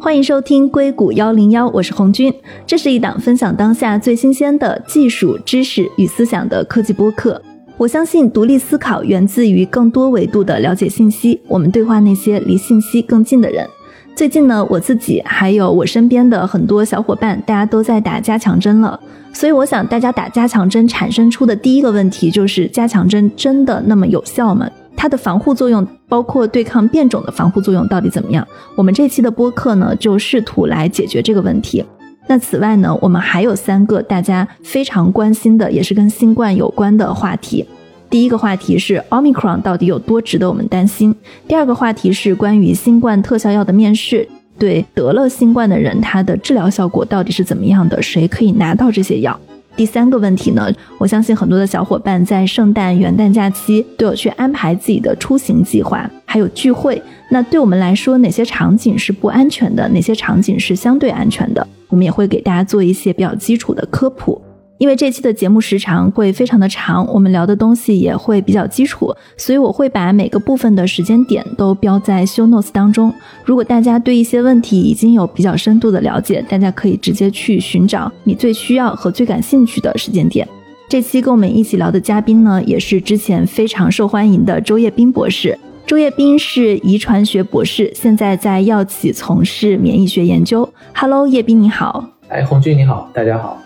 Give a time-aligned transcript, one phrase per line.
[0.00, 2.32] 欢迎收听硅谷幺零幺，我是红军。
[2.66, 7.40] 这是一档分享当下最新鲜的技术知识与思想的科技播客。
[7.76, 11.40] 我相信独立思考源自于更多维度的了解信息。
[11.48, 13.66] 我们对话那些离信息更近的人。
[14.14, 18.98] 最近呢，我自己还有我身边的很多小伙伴，大家都在打加强针了。
[19.32, 24.68] 所以我想，大家打加强针产生出的第一个问题就是：加强针真的那么有效吗？
[24.96, 28.46] 它的防护作用，包括对抗变种的防护作用到底怎么样？
[28.74, 31.82] 我们这期的播客呢，就试图来解决这个问题。
[32.26, 37.64] 那此外呢，我们还有三个大家非常关心的，也是跟新冠有关的话题。
[38.10, 41.14] 第一个话题是 Omicron 到底有多值得我们担心？
[41.46, 48.02] 第二个话题是关于新冠特效药的面世，对得了新冠的人，它的治疗效果到底是怎么样的？
[48.02, 49.38] 谁可以拿到这些药？
[49.76, 50.70] 第三个问题呢？
[50.98, 57.00] 我相信很多的小伙伴在圣诞、元旦假期都有去安排自己的出行计划，还有聚会。
[57.30, 59.88] 那对我们来说，哪些场景是不安全的？
[59.88, 61.66] 哪些场景是相对安全的？
[61.88, 64.40] 我们也会给大家做一些比较基础的科普。
[64.80, 73.12] 因为这期的节目时长会非常的长，我们聊的东西也会比较基础，所以我会把每个部分的时间点都标在 show notes 当中。
[73.44, 80.48] 如果大家对一些问题已经有比较深度的了解，大家可以直接去寻找你最需要和最感兴趣的时间点。
[80.88, 85.58] 这期跟我们一起聊的嘉宾呢，也是之前非常受欢迎的周叶斌博士。
[85.86, 90.66] 周叶斌是遗传学博士，现在在药企从事免疫学研究。
[90.94, 92.02] Hello，叶斌你好。
[92.28, 93.58] 哎，红军你好，大家好。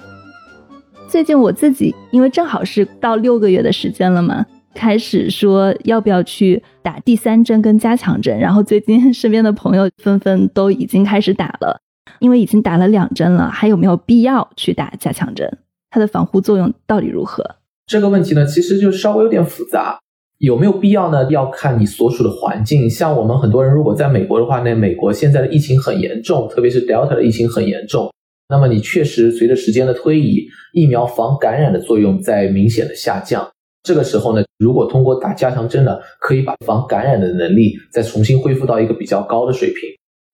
[1.15, 11.81] 最近我自己因为正好是到六个月的时间了嘛，开始说要不要去打第三针跟加强针，然后最近 身边的朋友纷纷都已经开始打了，
[12.19, 15.49] 因为已经打了两针了，还有没有必要去打加强针？
[15.89, 17.49] 它的防护作用到底如何？
[17.87, 20.01] 这个问题呢，其实就稍微有点复杂，
[20.39, 21.31] 有没有必要呢？
[21.31, 22.91] 要看你所处的环境。
[22.91, 28.11] 像我们很多人如果在美国的话呢，美国现在的疫情很严重，特别是 Delta 的疫情很严重。
[28.49, 33.51] 那么你确实随着时间的推移，疫苗防感染的作用在明显的下降。
[33.83, 39.81] 这个时候呢，如果通过打加强针呢，可以把防感染的能力再重新恢复到一个比较高的水平。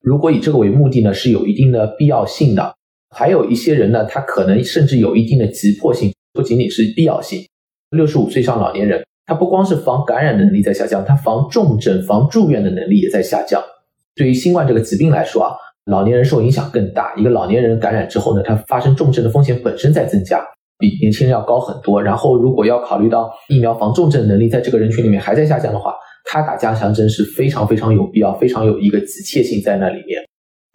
[0.03, 2.75] 如果以这个为目的呢，是有一定的必要性的。
[3.15, 7.41] 还有一些人呢，他可能甚至有一定的急迫性，不仅仅是必要性。
[7.91, 13.62] 六十五岁以上老年人，他不光是防感染能力在下降，他防重症、防住院的能力也在下降。
[14.15, 15.54] 对于新冠这个疾病来说啊。
[15.86, 17.14] 老年人受影响更大。
[17.16, 20.41] 一个老年人感染之后呢，他发生重症的风险本身在增加，
[20.78, 22.02] 比年轻人要高很多。
[22.02, 30.22] 然后，如果要考虑到疫苗防重症能力在这个人群里面还在下降的话，他打加强针是非常非常有必要，非常有一个急切性在那里面。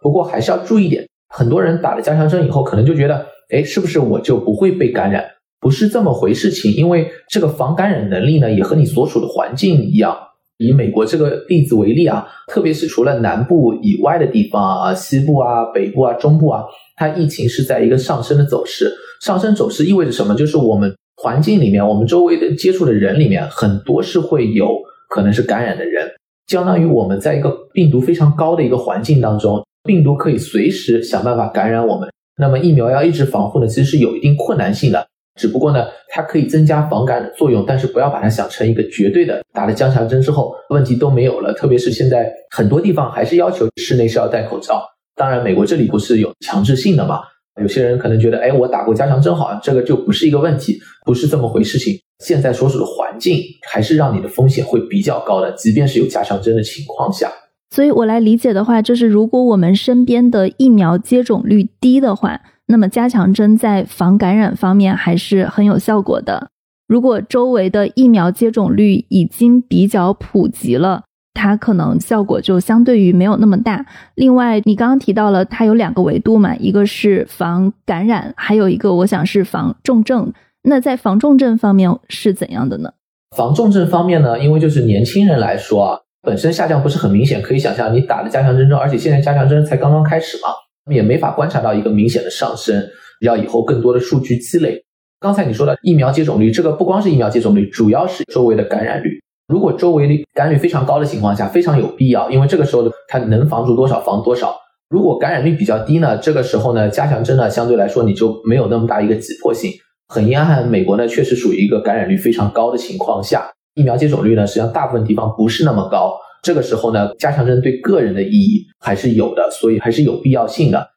[0.00, 5.24] 不过还是要注意一点，很多人打了加强针以后，可能就觉得，哎，是不是我就不会被感染？
[5.60, 10.16] 不是这么回事情，因为这个防感染能力呢，也和你所处的环境一样。
[10.58, 16.64] 以美国这个例子为例啊，特别是除了南部以外的地方啊，西部啊、北部啊、中部啊，
[16.96, 18.90] 它疫情是在一个上升的走势。
[19.20, 20.34] 上升走势意味着什么？
[20.34, 24.68] 就是我们环境里面，我们周围的接触的人里面，很多是会有
[25.08, 26.06] 可能是感染的人。
[26.46, 32.08] 相当于我们在一个病毒非常高的一个环境当中，病毒可以随时想办法感染我们。
[32.38, 35.06] 那么疫苗要一直防护呢，其实是有一定困难性的。
[35.36, 39.42] 只不过呢，它可以增加防感染的作用，但是不要把它想成一个绝对的。
[39.52, 41.52] 打了加强针之后，问题都没有了。
[41.52, 44.82] 特别是现在很多地方还是要求室内是要戴口罩。
[45.14, 47.20] 当然，美国这里不是有强制性的嘛？
[47.60, 51.78] 有些人可能觉得，哎，我打过加强针，好像这个就不是一个问题，不是这么回事。
[51.78, 57.30] 情现在所处的环境还是让你的风险会比较高的，即便是有加强针的情况下。
[57.70, 62.40] 所以我来理解的话，就是如果我们身边的疫苗接种率低的话。
[62.66, 66.48] 那么加强针在防感染方面还是很有效果的。
[66.88, 71.02] 如果周围的疫苗接种率已经比较普及了，
[71.34, 73.84] 它可能效果就相对于没有那么大。
[74.14, 80.32] 另外，你刚刚提到了它有两个维度嘛，一个是防感染，还有一个我想是防重症。
[80.62, 82.90] 那在防重症方面是怎样的呢？
[83.36, 90.48] 防重症方面呢，因为就是年轻人来说啊，本身下降不是很明显，可以想象你打了加强针之后，而且现在加强针才刚刚开始嘛。
[90.90, 92.82] 也没法观察到一个明显的上升，
[93.20, 94.82] 要以后更多的数据积累。
[95.18, 99.18] 刚才你说的疫苗接种率，这个不光是疫苗接种率，主要是周围的感染率。
[99.48, 104.54] 如果周围的感染率非常高的情况下，非常有必要，因为这个时候它能防住多少防多少。
[104.88, 109.72] 如果感染率比较低呢，这个时候呢，加强针呢相对来说你就没有那么大一个急迫性。
[110.08, 116.16] 很遗憾，美国呢确实属于一个感染率非常高的情况下，疫苗接种率呢实际上大部分地方不是那么高。
[116.46, 120.90] 这个时候呢，加强针对个人的意义还是有的，所以还是有必要性的。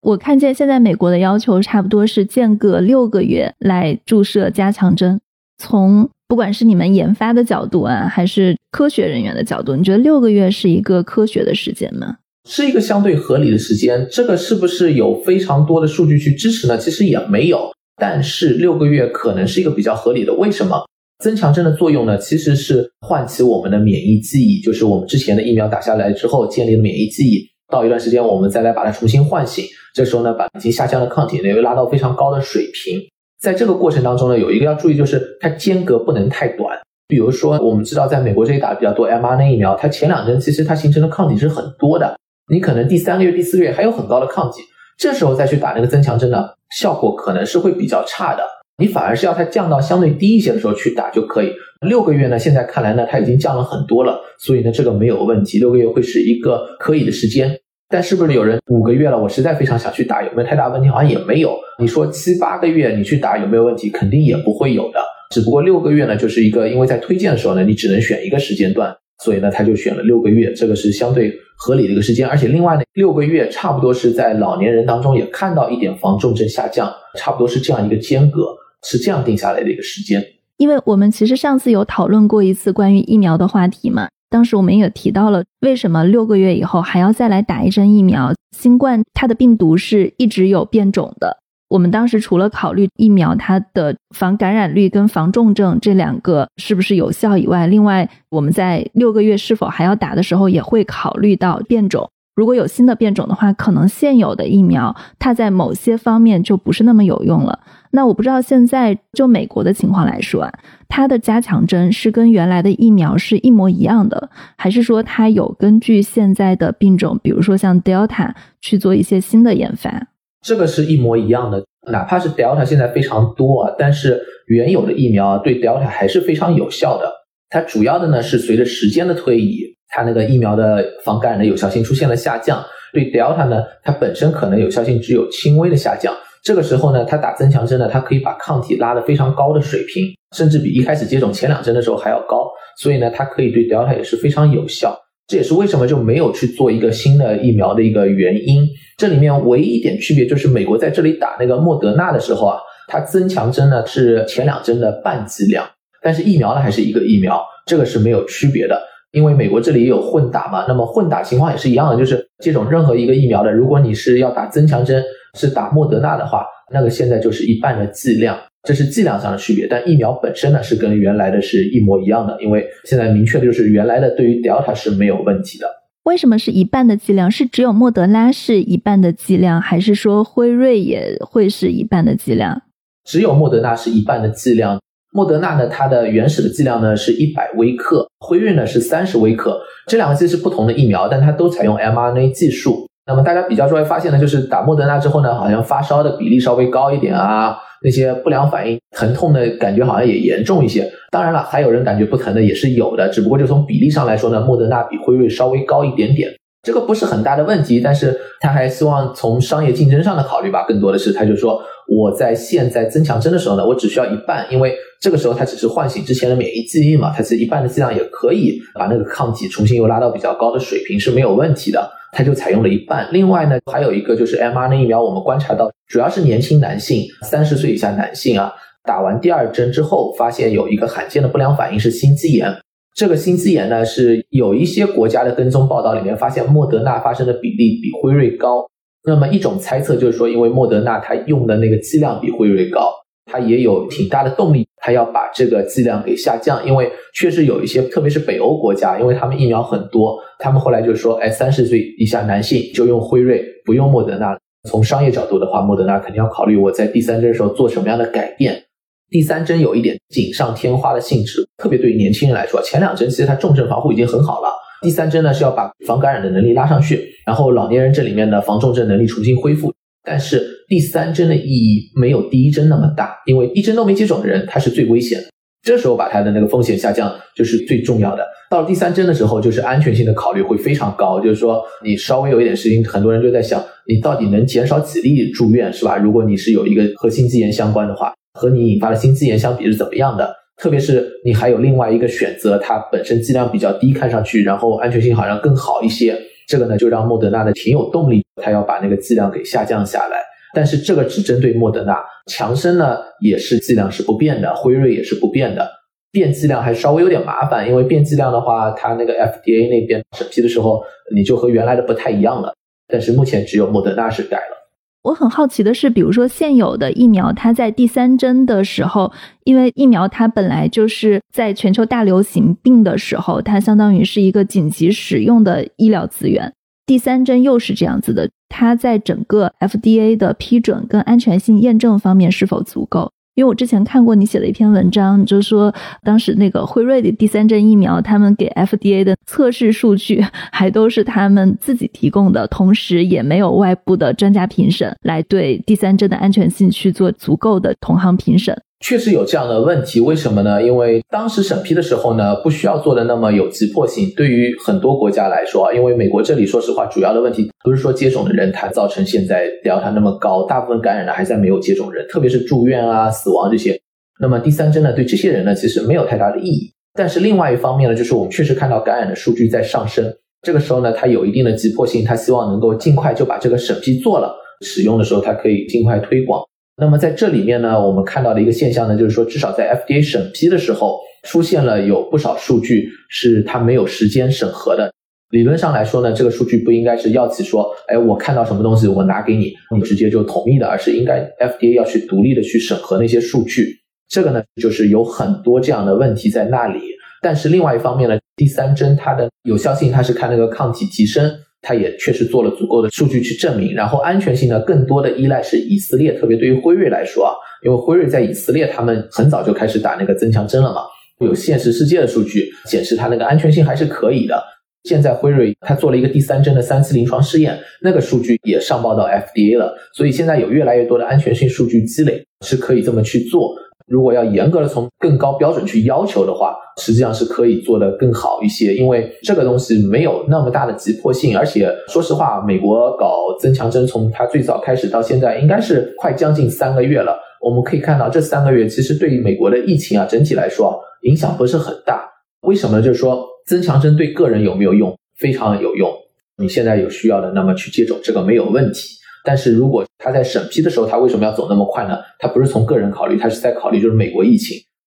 [0.00, 5.20] 我看见现在美国的要求差不多是间隔六个月来注射加强针，
[5.58, 12.16] 从不管是你们研发的角度啊，还是科学人员的角度，你觉得六个月是一个科学的时间吗？
[12.48, 14.08] 是一个相对合理的时间。
[14.10, 16.78] 这个是不是有非常多的数据去支持呢？
[16.78, 17.70] 其实也没有。
[18.00, 20.32] 但是六个月可能是一个比较合理的。
[20.32, 20.86] 为什么？
[21.18, 22.18] 增强针的作用呢？
[22.18, 27.46] 其实是唤起我们的免疫记忆，就是我们之前的疫苗打下来之后建立的免疫记忆。
[27.72, 29.64] 到一段时间，我们再来把它重新唤醒。
[29.94, 33.00] 这时候呢，把已经下降的抗体呢又拉到非常高的水平。
[33.40, 36.78] 在这个过程当中呢，有一个要注意，就是它间隔不能太短。
[37.06, 42.18] 比如说，我们知道在美国这里打的比较多 mRNA 疫苗，它前两针其实它形成的抗体是很多的，
[42.50, 44.62] 你可能第三个月、第四个月还有很高的抗体，
[44.98, 48.42] 这时候再去打那个增强针呢，效果可能是会比较差的。
[48.76, 51.52] 你反而是要它降到相对低一些的时候去打就可以。
[51.86, 55.58] 六个月呢，现在看来呢，它已经降了很多了，所以呢，这个没有问题。
[55.58, 57.56] 六个月会是一个可以的时间。
[57.88, 60.88] 但是不是有人五个月了，我实在非常想去打，有没有太大问题？
[60.88, 61.56] 好像也没有。
[61.78, 63.90] 你说七八个月你去打有没有问题？
[63.90, 64.98] 肯定也不会有的。
[65.30, 68.92] 只不过六个月呢，就是一个因为在推荐的时候呢，你只能选一个时间段，
[69.22, 72.26] 所以呢，他就选了六个月，这个是相对合理的一个时间。
[72.26, 78.56] 而且另外呢，六个月差不多是在老年人当中也看到一点防重症下降，差不多是这样一个间隔。
[78.84, 80.22] 是这样定下来的一个时间，
[80.58, 88.32] 因为我们其实上次有讨论过一次关于疫苗的话题嘛，当时我们也提到了为什么六个月以后还要再来打一针疫苗。
[88.56, 91.38] 新冠它的病毒是一直有变种的，
[91.68, 102.08] 我们当时除了考虑疫苗它的防感染率跟防重症这两个是不是有效以外，另外我们在六个月是否还要打的时候也会考虑到变种。
[102.34, 107.60] 如果有新的变种的话，可能现有的疫苗它在某些方面就不是那么有用了。
[107.92, 110.50] 那我不知道现在就美国的情况来说，
[110.88, 120.08] 它的加强针是跟原来的疫苗是一模一样的，还是说它有根据现在的病种，比如说像 Delta 去做一些新的研发？
[120.42, 127.10] 这个是一模一样的，哪怕是 Delta 现在非常多啊，但是原有的疫苗啊对 Delta 还是非常有效的。
[127.48, 132.64] 它主要的呢是随着时间的推移，它那个疫苗的防感染的有效性出现了下降。
[132.92, 136.14] 对 Delta 呢，它本身可能有效性只有轻微的下降。
[136.42, 142.48] 这个时候呢，它打增强针呢，它可以把抗体拉得非常高的水平，甚至比一开始接种前两针的时候还要高。
[142.78, 144.96] 所以呢，它可以对 Delta 也是非常有效。
[145.26, 148.68] 这也是为什么就没有去做一个新的疫苗的一个原因。
[148.98, 152.58] 这里面唯一一点区别就是，美国在这里打那个莫德纳的时候啊，
[152.88, 155.66] 它增强针呢是前两针的半剂量，
[156.02, 158.78] 但是疫苗呢还是一个疫苗，这个是没有区别的。
[159.14, 165.02] 因为美国这里也有混打嘛，那么混打情况也是一样的，就是接种任何一个疫苗的，如果你是要打增强针。
[165.36, 169.66] 是打莫德纳的话，那个现在就是一半的剂量，这是剂量上的区别。
[169.68, 175.66] 但疫苗本身呢，是跟原来的是一模一样的，因为现在明确的就是原来的对于 Delta 是没有问题的。
[176.04, 177.28] 为什么是一半的剂量？
[177.28, 182.62] 是只有莫德拉是一半的剂量，还是说辉瑞也会是一半的剂量？
[183.04, 184.78] 只有莫德纳是一半的剂量。
[185.14, 189.60] 莫德纳呢，它的原始的剂量呢是一百微克，辉瑞呢是三十微克。
[189.86, 192.88] 这两个剂是不同的疫苗，但它都采用 mRNA 技术。
[193.06, 200.90] 那么大家比较出来发现呢，就是打莫德纳之后呢，好像发烧的比例稍微高一点啊，那些不良反应、疼痛的感觉好像也严重一些。
[201.12, 206.28] 当然了，还有人感觉不疼的也是有的，只不过就从比例上来说呢，莫德纳比辉瑞稍微高一点点，
[206.64, 207.78] 这个不是很大的问题。
[207.78, 214.74] 但是他还希望从商业竞争上的考虑吧，更多的是他就说我在现在增强针的时候呢，我只需要一半，因为
[215.04, 221.90] 这个时候它只是唤醒之前的免疫记忆嘛，它是一半的剂量也可以把那个抗体重新又拉到比较高的水平是没有问题的。
[222.10, 223.06] 它就采用了一半。
[223.12, 228.50] 另外呢，还有一个就是 mRNA 疫苗，我们观察到主要是年轻男性，三十岁以下男性啊，
[228.82, 232.50] 打完第二针之后，发现有一个罕见的不良反应是心肌炎。
[232.96, 238.64] 这个心肌炎呢，是有一些国家的跟踪报道里面发现莫德纳发生的比例比辉瑞高。
[239.06, 242.90] 那么一种猜测就是说，因为莫德纳它用的那个剂量比辉瑞高。
[243.26, 254.38] 它也有挺大的动力，它要把这个剂量给下降，因为确实有一些，特别是北欧国家，因为他们疫苗很多，他们后来就说，哎，三十岁以下男性就用辉瑞，不用莫德纳。
[254.68, 258.62] 从商业角度的话，莫德纳肯定要考虑我在第三针的时候做什么样的改变。
[259.10, 264.48] 第三针有一点锦上添花的性质，特别对于年轻人来说，前两针其实它重症防护已经很好了，
[264.82, 269.72] 第三针呢是要把防感染的能力拉上去，然后老年人这里面的防重症能力重新恢复。
[270.02, 275.26] 但是第三针的意义没有第一针那么大，因为一针都没接种的人他是最危险的。
[275.62, 278.22] 这时候把他的那个风险下降就是最重要的。
[278.50, 285.96] 到了第三针的时候，就是安全性的考虑会非常高，就是说你稍微有一点事情，很多人就在想你到底能减少几例住院，是吧？
[285.96, 290.34] 如果你是有一个和心肌炎相关的话，和你引发的心肌炎相比是怎么样的？
[290.56, 296.16] 特别是你还有另外一个选择，它本身剂量比较低，看上去然后安全性好像更好一些。
[296.46, 300.18] 这个呢，就让莫德纳的挺有动力，他要把那个剂量给下降下来。
[300.54, 305.68] 但是这个只针对莫德纳，强生呢也是剂量是不变的，辉瑞也是不变的。
[306.12, 310.80] 变剂量还稍微有点麻烦，因为变剂量的话，它那个 FDA 那边审批的时候，
[311.12, 312.54] 你就和原来的不太一样了。
[312.86, 314.54] 但是目前只有莫德纳是改了。
[315.02, 319.12] 我很好奇的是，比如说现有的疫苗，它在第三针的时候，
[319.44, 326.52] 因为疫苗它本来就是在全球大流行病的时候，它相当于是一个紧急使用的医疗资源。
[326.86, 333.10] 第三针又是这样子的，它在整个 FDA 的批准跟安全性验证方面是否足够？
[333.34, 335.74] 因为我之前看过你写的一篇文章，就说
[336.04, 348.56] 当时那个辉瑞的第三针疫苗，他们给 FDA 的测试数据还都是他们自己提供的，同时也没有外部的专家评审来对第三针的安全性去做足够的同行评审。
[348.84, 350.62] 确实有这样的问题，为什么呢？
[350.62, 354.12] 因为当时审批的时候呢，不需要做的那么有急迫性。
[354.14, 363.80] 对于很多国家来说啊，因为美国这里说实话，主要的问题不是说接种的人他造成现在 Delta 那么高，大部分感染的还在没有接种人，特别是住院啊、死亡这些。
[364.20, 366.70] 那么第三针呢，对这些人呢，其实没有太大的意义。
[366.92, 376.44] 但是另外一方面呢，就是我们确实看到感染的数据在上升，这个时候呢，它有一定的急迫性，它希望能够尽快就把这个审批做了，使用的时候它可以尽快推广。
[376.76, 384.92] 那么在这里面呢，我们看到的一个现象呢，就是说，至少在 FDA 审批的时候，出现了有不少数据是它没有时间审核的。
[385.30, 393.80] 理论上来说呢，这个数据不应该是药企说，哎，我看到什么东西我拿给你，你直接就同意的，而是应该 FDA 要去独立的去审核那些数据。
[394.08, 396.80] 这个呢，就是有很多这样的问题在那里。
[397.22, 401.32] 但是另外一方面呢，第三针它的有效性，它是看那个抗体提升。
[401.64, 407.32] 它也确实做了足够的数据去证明，然后安全性呢，更多的依赖是以色列，特别对于辉瑞来说啊，
[407.64, 410.82] 因为辉瑞在以色列，他们很早就开始打那个增强针了嘛，
[411.20, 414.40] 有现实世界的数据显示它那个安全性还是可以的。
[414.84, 423.56] 现在辉瑞它做了一个第三针的三次临床试验，那个数据也上报到 FDA 了，所以现在有越来越多的安全性数据积累，是可以这么去做。
[423.86, 437.18] 如果要严格的从更高标准去要求的话，实际上是可以做得更好一些，因为这个东西没有那么大的急迫性，而且说实话，美国搞增强针从它最早开始到现在，应该是快将近三个月了。
[437.40, 442.08] 我们可以看到，这三个月其实对于美国的疫情啊，整体来说影响不是很大。
[442.42, 442.80] 为什么？
[442.80, 444.96] 就是说增强针对个人有没有用？
[445.18, 445.90] 非常有用。
[446.38, 448.88] 你现在有需要的，那么去接种，这个没有问题。
[449.24, 451.98] 但是如果他在审批的时候，他为什么要走那么快呢？
[452.18, 454.56] 他不是从个人考虑，他是在考虑就是美国疫情。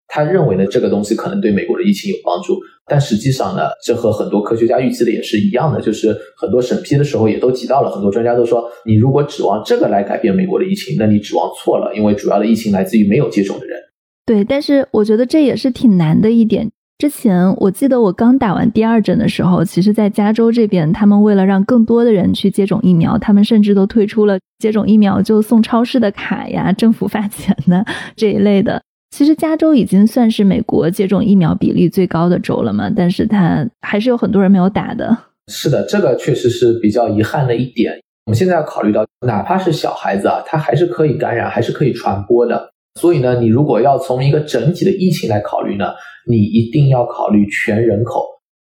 [0.09, 2.59] 他认为呢，这个东西可能对美国的疫情有帮助。
[2.89, 13.79] 但实际上呢，这和很多科学家预期的也是一样的，就是很多审批的时候也都提到了，很多专家都说，你如果指望这个来改变美国的疫情，那你指望错了，因为主要的疫情来自于没有接种的人。
[14.25, 16.71] 对，但是我觉得这也是挺难的一点。
[16.99, 27.85] 之前我记得我刚打完第二针的时候，其实，在加州这边，他们为了让更多的人去接种疫苗，他们甚至都推出了接种疫苗就送超市的卡呀、政府发钱的
[28.17, 28.81] 这一类的。
[29.11, 35.17] 其实加州已经算是美国接种疫苗比例最高的州了嘛，但是它还是有很多人没有打的。
[35.49, 37.93] 是的，这个确实是比较遗憾的一点。
[38.25, 42.71] 我们现在要考虑到，哪怕是小孩子啊，他还是可以感染，还是可以传播的。
[42.97, 45.87] 所以呢，你如果要从一个整体的疫情来考虑呢？
[46.29, 48.25] 你一定要考虑全人口，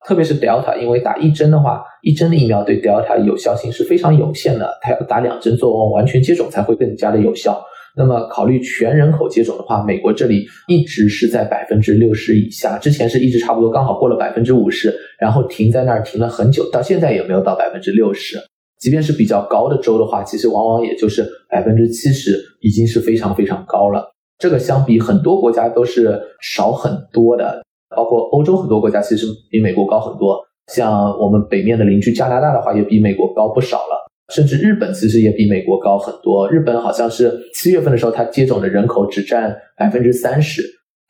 [0.06, 7.62] 特别是 Delta，因为打一针的话，一针的疫苗对 Delta 有效性是非常有限的，它要打两针做完全接种才会更加的有效。
[7.94, 18.38] 那么考虑全人口接种的话，美国这里一直是在百分之六十以下，之前是一直差不多刚好过了百分之五十，然后停在那儿停了很久，到现在也没有到百分之六十。
[18.80, 24.11] 即便是比较高的州的话，其实往往也就是百分之七十，已经是非常非常高了。
[24.42, 27.62] 这个相比很多国家都是少很多的，
[27.94, 30.36] 包括欧洲很多国家其实比美国高很多。
[30.66, 34.10] 像我们北面的邻居加拿大的话，也比美国高不少了。
[34.34, 36.50] 甚至日本其实也比美国高很多。
[36.50, 40.60] 日本好像是七月份的时候，它接种的人口只占百分之三十，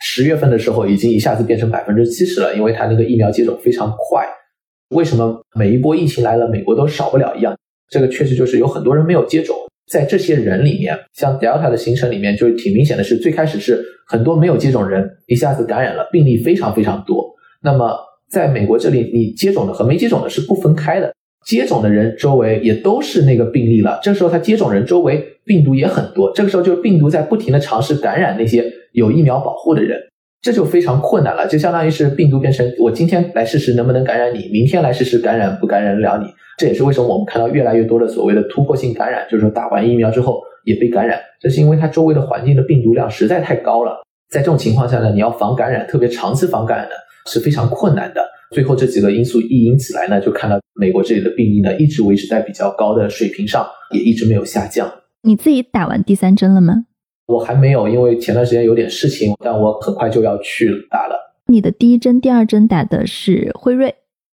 [0.00, 4.28] 十月份的时候已经一下子变成百分之七十了，因为它那个疫苗接种非常快。
[4.90, 7.56] 为什么每一波疫情来了，美国都少不了一样？
[7.88, 9.56] 这个确实就是有很多人没有接种。
[9.88, 17.34] 在这些人里面，像 Delta 的形成里面，就是挺明显的是，最开始是很多没有接种人一下子感染了，病例非常非常多。
[17.62, 17.96] 那么
[18.30, 21.12] 在美国这里，你接种的和没接种的是不分开的，
[21.46, 24.00] 接种的人周围也都是那个病例了。
[24.02, 29.98] 这时候他接种人周围病毒也很多，这个时候就是病毒在不停的尝试感染那些有疫苗保护的人。
[30.42, 36.26] 这就非常困难了，就相当于是病毒变成我今天来试试能不能感染你，明天来试试感染不感染得了你。
[36.58, 44.02] 这也是为什么我们看到越来越多的所谓的突破性感染，就是说打完疫苗之后也被感染，这是因为它周围的环境的病毒量实在太高了。
[44.28, 46.94] 在这种情况下呢，你要防感染，特别长期防感染呢
[47.26, 48.20] 是非常困难的。
[48.50, 54.92] 最后这几个因素一引起来呢，就看到美国这里的病例呢一直维持在比较高的水平上，也一直没有下降。
[55.22, 56.86] 你自己打完第三针了吗？
[57.26, 61.14] 我还没有，因为前段时间有点事情，但我很快就要去打了。
[61.46, 63.94] 你的第一针、第二针打的是辉瑞？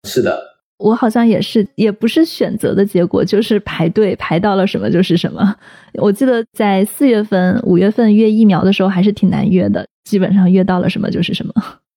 [0.07, 0.41] 是的，
[0.77, 5.55] 我好像也是，也不是选择的结果，就是排队排到了什么就是什么。
[5.95, 11.53] 我记得在四月份、五月份约疫苗的时候还是挺难约的，基本上约到了什么就是什么。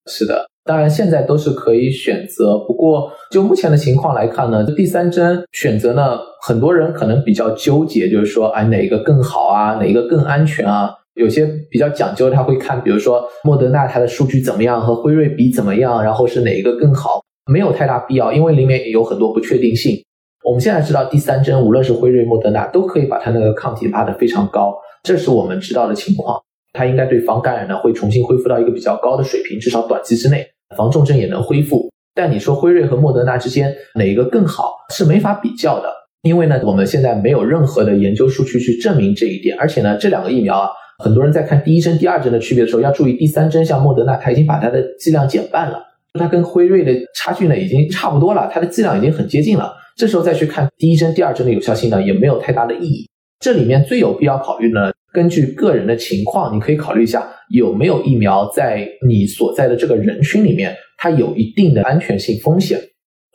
[0.08, 10.90] 是的，当然现在都是可以选择，不过就目前的情况来看呢，这第三针选择呢，很多人可能比较纠结，就是说，哎，哪个更好啊，哪一个更安全啊？
[11.14, 17.22] 有些比较讲究，他会看，比如说莫德纳它的数据怎么样，和辉瑞比怎么样，然后是哪一个更好？
[17.50, 19.96] 没有太大必要，因为里面也有很多不确定性。
[20.44, 26.40] 我们现在知道第三针，无论是辉瑞、莫德纳，都可以把它那个抗体拉得非常高，这是我们知道的情况。
[26.76, 31.90] 它应该对防感染呢会重新恢复到一个比较高的水平，至少短期之内防重症也能恢复。
[32.14, 35.88] 但你说辉瑞和莫德纳之间哪一个更好是没法比较的，
[36.22, 39.56] 因为呢我们现在没有任何的研究数据去证明这一点。
[39.58, 40.68] 而且呢这两个疫苗啊，
[41.02, 45.82] 很多人在看第一针、第二针的区别的时候要注意，第三针像莫德纳它已经把它的剂量减半了，
[46.18, 49.74] 它跟辉瑞的差距呢已经差不多了，它的剂量已经很接近了。
[49.96, 53.08] 这时候再去看第一针、第二针的有效性呢，也没有太大的意义。
[53.40, 54.90] 这里面最有必要考虑呢。
[55.16, 62.78] 根据个人的情况，你可以考虑一下有没有疫苗在你所在的这个人群里面，它有一定的安全性风险。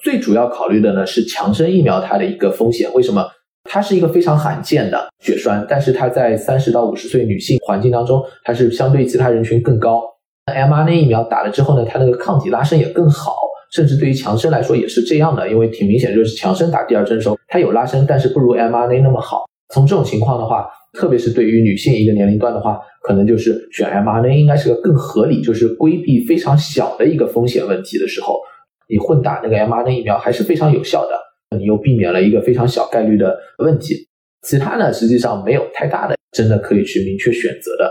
[0.04, 2.88] 最主要考虑的呢是强生疫苗它的一个风险。
[2.94, 3.26] 为什么？
[3.64, 10.04] 它是一个非常罕见的血栓，但是它在三十到五十岁女性环境当中，它是相对其他人群更高。
[10.46, 13.36] mRNA 疫苗打了之后呢，它那个抗体拉伸也更好，
[13.74, 19.46] 甚至对于强生来说也是这样的，因为挺明显就是强生打第二针的时候，它有拉伸，但是不如 mRNA 那么好。
[19.72, 20.68] 从这种情况的话。
[20.94, 28.38] 特别是对于女性一个年龄段的话，可能就是选 mRNA 应该是个更合理，就是规避非常小的一个风险问题的时候，
[28.90, 34.06] 你混打那个 mRNA 疫苗还是非常有效的，你又避免了一个非常小概率的问题。
[34.42, 37.90] 其他呢，实际上没有太大的真的可以去明确选择的。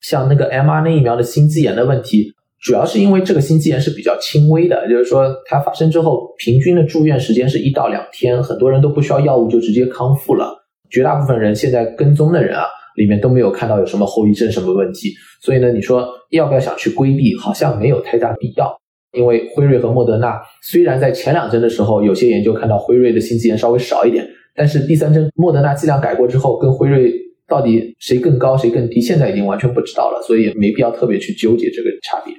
[0.00, 10.58] 像那个 mRNA 疫苗的心肌炎的问题，主要是因为这个心肌炎是比较轻微的，就是说它发生之后，平均的住院时间是一到两天，很多人都不需要药物就直接康复了。
[10.92, 12.64] 绝大部分人现在跟踪的人啊，
[12.96, 18.70] 里面都没有看到有什么后遗症什么问题，所以呢，你说要不要想去规避，好像没有太大必要。
[19.12, 27.12] 因为辉瑞和莫德纳虽然在前两针的时候，有些研究看到辉瑞的心肌炎稍微少一点，但是第三针莫德纳剂量改过之后，跟辉瑞
[27.46, 32.34] 到底谁更高谁更低，现在已经完全不知道了，所以也没必要特别去纠结这个差别。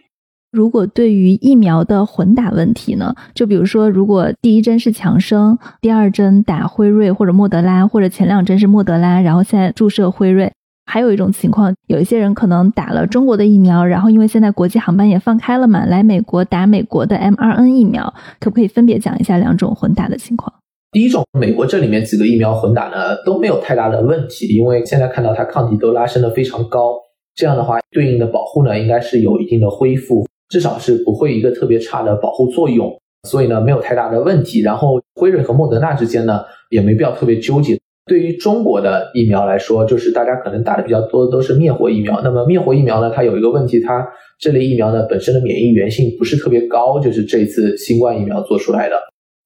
[0.53, 3.15] 如果对于疫苗的混打问题呢？
[3.33, 10.51] 就比如说，如果第一针是强生，第二针打辉瑞或者莫德拉，或者前两针是莫德拉，然后现在注射辉瑞。
[10.85, 20.53] 还有一种情况，有一些人可能打了中国的疫苗，然后因为现在国际航班也放开了嘛，来美国打美国的 mRNA 疫苗，可不可以分别讲一下两种混打的情况？
[20.91, 26.93] 第一种，美国这里面几个疫苗混打呢都没有太大的问题，因为现在看到它抗体都拉升的非常高，
[27.33, 30.27] 这样的话对应的保护呢应该是有一定的恢复。
[30.49, 32.91] 至少是不会一个特别差的保护作用，
[33.29, 34.61] 所以呢没有太大的问题。
[34.61, 37.79] 然后辉瑞和莫德纳之间呢也没必要特别纠结。
[38.05, 42.19] 对于中国的疫苗来说，就是大家可能打的比较多的都是灭活疫苗。
[42.21, 44.05] 那么灭活疫苗呢，它有一个问题，它
[44.37, 48.95] 这类疫苗呢本身的免疫原性不是特别高，就是这一次新冠疫苗做出来的，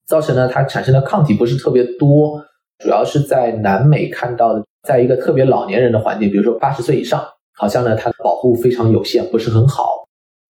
[0.08, 2.42] 造成呢它产生的抗体不是特别多，
[2.82, 7.22] 主要是在南美看到的，在一个特别老年人的环境，比如说八十岁以上，
[7.56, 9.97] 好像呢它的保护非常有限，不是很好。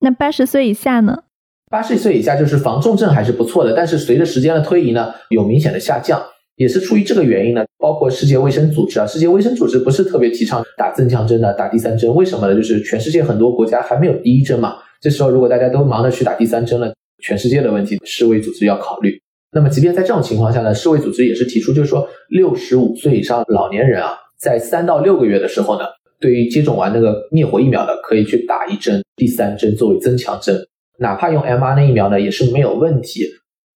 [0.00, 1.24] 那八十岁以下呢？
[1.70, 6.22] 八十岁以下就是防重症还是不错的，但是随着时间的推移呢，有明显的下降，
[6.56, 7.64] 也是出于这个原因呢。
[7.78, 12.54] 包括世界卫生组织啊，世界卫生组织不是特别提倡打增强针的，打第三针，为什么呢？
[12.54, 14.76] 就是全世界很多国家还没有第一针嘛。
[15.00, 19.20] 这时候如果大家都忙着去打第三针了，全世界的问题，世卫组织要考虑。
[19.52, 25.84] 那么即便在这种情况下呢，世卫组织也是提出，就是说六十五岁以上老年人啊，在三到六个月的时候呢。
[26.20, 30.56] 对于接种完那个灭活疫苗的，可以去打一针第三针作为增强针，
[30.98, 33.24] 哪怕用 mRNA 疫苗呢，也是没有问题。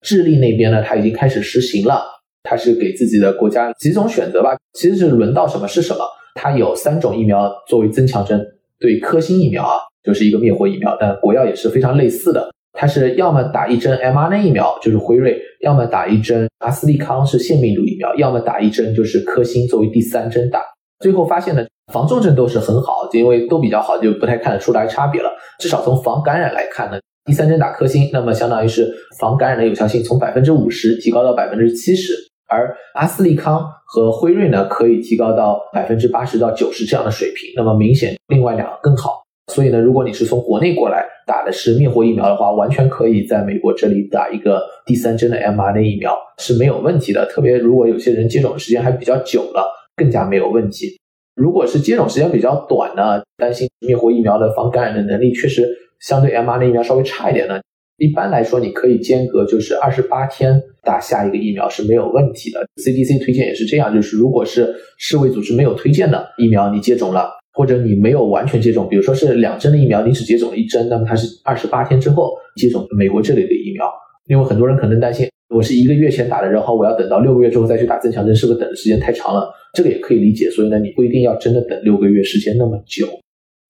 [0.01, 2.03] 智利那边呢，它已经开始实行了，
[2.43, 6.01] 它是给自己的国家几种选择吧，其实是轮到什么是什么。
[6.35, 8.45] 它有三种疫苗作为增强针，
[8.81, 20.61] 对科兴疫苗啊，就是一个灭活疫苗，但国药也是非常类似的，它是要么打一针 mRNA 疫苗，就是辉瑞，要么打一针阿斯利康是腺病毒疫苗，要么打一针就是科兴作为第三针打。
[21.03, 21.63] 最后发现呢。
[21.93, 25.29] 防重症都是很好，就因为都比较好，就不太看得出来差别了。
[25.59, 32.15] 至少从防感染来看呢，第三针打科兴，那么相当于是防感染的有效性从百分之五十提高到百分之七十，
[32.49, 39.21] 而阿斯利康和辉瑞呢可以提高到百分之八十到九十这样的水平，那么明显另外两个更好。
[39.53, 47.27] 所以呢，如果你是从国内过来打的是灭活疫苗的话，完全可以在美国这里打一个第三针的 mRNA 疫苗是没有问题的。
[47.27, 50.99] 特别如果有些人接种的时间还比较久了，更加没有问题。
[51.35, 55.69] 如果是接种时间比较短呢，担心灭活疫苗的防感染的能力确实
[56.01, 57.61] 相对 mRNA 疫苗稍微差一点呢。
[57.97, 62.61] 一般来说，你可以间隔就是二十八天打下一个疫苗是没有问题的。
[62.83, 73.87] CDC 推荐也是这样，就是如果是世卫组织没有推荐的疫苗，你接种了，或者你没有完全接种，比如说是两针的疫苗，你只接种了一针，那么它是二十八天之后接种美国这里的疫苗。
[74.27, 79.53] 因为很多人可能担心，我是一个月前打的，然后我要等到六个月之后再去打增强针，是不是等的时间太长了？
[79.75, 80.51] 这个也可以理解。
[80.51, 83.07] 所以呢，你不一定要真的等六个月时间那么久。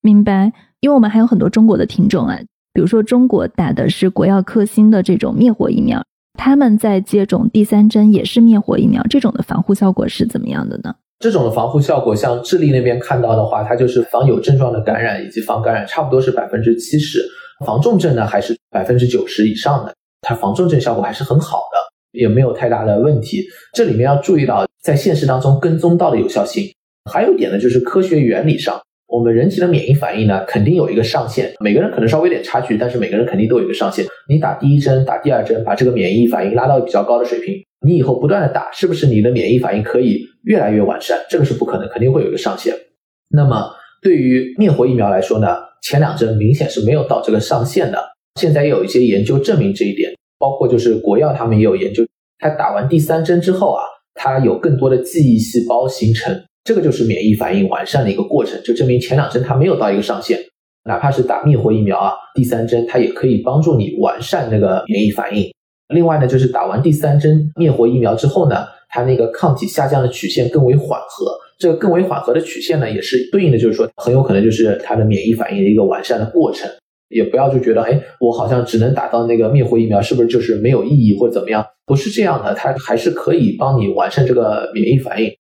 [0.00, 2.38] 明白，因为我们还有很多中国的听众啊。
[2.74, 6.02] 比如说，中国打的是国药克星的这种灭活疫苗，
[6.38, 10.94] 他们在接种第三针也是灭活疫苗，这种的防护效果是怎么样的呢？
[11.18, 17.20] 这种的防护效果，像智利那边看到的话，它就是防有症状的感染以及防感染，差不多是百分之七十，
[17.66, 23.44] 防重症呢还是百分之九十以上的，它防重症效果还是很好的，也没有太大的问题。
[23.74, 26.64] 这里面要注意到，在现实当中跟踪到的有效性，
[27.10, 28.80] 还有一点呢，就是科学原理上。
[29.08, 34.06] 我们人体的免疫反应呢，肯定有一个上限，每个人可能稍微有点差距，但是每个人肯定都有一个上限。
[34.26, 37.56] 你打第一针、打第二针，把这个免疫反应拉到比较高的水平，
[37.86, 41.18] 你以后不断的打，是不是你的免疫反应可以越来越完善？
[41.28, 42.74] 这个是不可能，肯定会有一个上限。
[43.28, 48.11] 那么对于灭活疫苗来说呢，前两针明显是没有到这个上限的。
[48.40, 52.04] 现在也有一些研究证明这一点，包括就是国药他们也有研究，
[52.38, 53.82] 他打完第三针之后啊，
[54.14, 56.42] 他有更多的记忆细胞形成。
[56.64, 60.38] 这个就是免疫反应完善的一个过程，就证明前两针它没有到一个上限，
[60.84, 65.52] 哪怕是打灭活疫苗啊，第三针它也可以帮助你完善那个免疫反应。
[65.92, 71.36] 另外呢，就是打完第三针灭活疫苗之后呢，它那个抗体下降的曲线更为缓和。
[71.58, 76.70] 这个更为缓和的曲线呢，也是对应的，就是说很有可能就是它的免疫反应的一个完善的过程。
[77.12, 81.64] 也不要就觉得，哎，我好像只能打到那个灭活疫苗，是不是就是没有意义或者怎么样？
[81.84, 85.30] 不是这样的，它还是可以帮你完善这个免疫反应。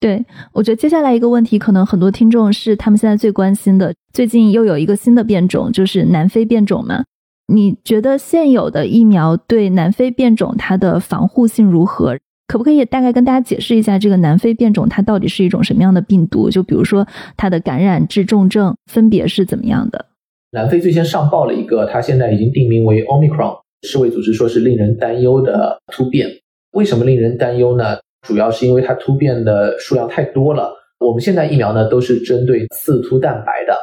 [0.00, 3.94] 对，我觉得接下来一个问题，可能很多听众是他们现在最关心的。
[4.12, 7.04] 最近又有一个新的变种，就是南非变种嘛？
[7.52, 12.18] 你觉得现有的疫苗对南非变种它的防护性如何？
[12.48, 16.50] 可不可以大概跟大家解释一下，这个南非变种它到底是一种什么样的病毒？
[16.50, 20.06] 就比如说它的感染致重症分别是怎么样的？
[20.54, 26.28] 南非最先上报了一个，它现在已经定名为 Omicron，世卫组织说是令人担忧的突变。
[26.72, 27.96] 为什么令人担忧呢？
[28.26, 30.74] 主要是因为它突变的数量太多了。
[31.00, 33.74] 我们现在疫苗呢都是针对刺突蛋白的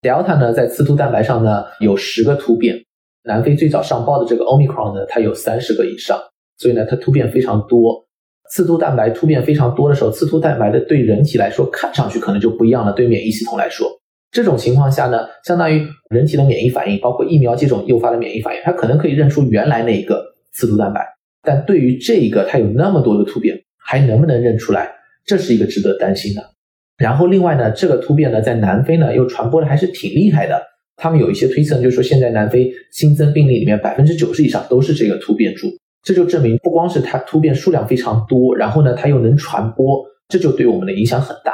[0.00, 2.76] ，Delta 呢在刺突蛋白上呢有十个突变，
[3.24, 6.16] 南非最早上报的这个 Omicron 呢它有三十个以上，
[6.56, 8.06] 所以呢它突变非常多。
[8.50, 13.88] 刺突蛋白突变非常多的时候，刺突蛋白的对人体来说看上去可能就不一样了，对免疫系统来说，
[14.32, 21.06] 这种情况下呢，相当于人体的免疫反应，包括疫苗接种诱发的免疫反应，它可能可以认出原来那一个刺突蛋白，
[21.42, 23.62] 但对于这一个它有那么多的突变。
[23.84, 24.92] 还能不能认出来？
[25.26, 26.50] 这是一个值得担心的。
[26.98, 30.62] 然后另外呢，这个突变呢，在南非呢又传播的还是挺厉害的。
[30.96, 35.66] 他们有一些推测，就是说现在南非新增病例里面百分之九十以上都是这个突变株。
[36.04, 41.52] 这就证明不光是它突变数量非常多，然后呢它又能传播，这就对我们的影响很大。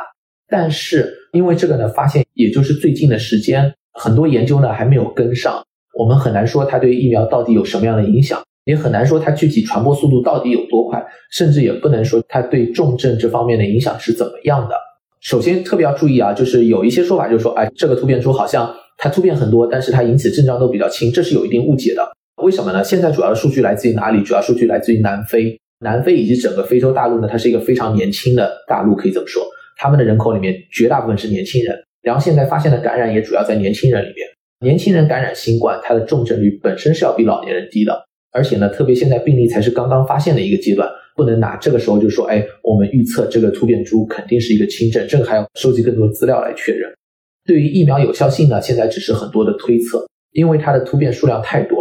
[0.48, 5.62] 但是因为这个呢发现也就是最近的时间，很多研究呢还没有跟上，
[5.98, 8.40] 我们很难说它对疫苗到底有什么样的影响。
[8.64, 14.74] 也很难说它具体传播速度到底有多快，甚至也不能说它对重症这方面的影响是怎么样的。
[15.22, 22.06] 首先特别要注意啊，就是有一些说法就是说，哎，这个突变株好像它突变很多，但是它引起症状都比较轻，这是有一定误解的。
[22.42, 22.84] 为什么呢？
[22.84, 24.22] 现在主要的数据来自于哪里？
[24.22, 29.42] 主要数据来自于南非，南非以及整个非洲大陆呢，它是一个非常年轻的大陆，可以这么说，
[29.78, 34.28] 他们的人口里面绝大部分是年轻人，然后现在发现的感染也主要在年轻人里面。
[34.60, 38.04] 年轻人感染新冠，它的重症率本身是要比老年人低的。
[38.32, 40.86] 而且呢，特别现在病例才是刚刚发现的一个阶段，
[41.16, 46.92] 不能拿这个时候就说，哎，我们预测这个突变株肯定是一个轻症，这个还要收集更多资料来确认。
[47.46, 51.77] 对于疫苗有效性呢，现在只是很多的推测，因为它的突变数量太多，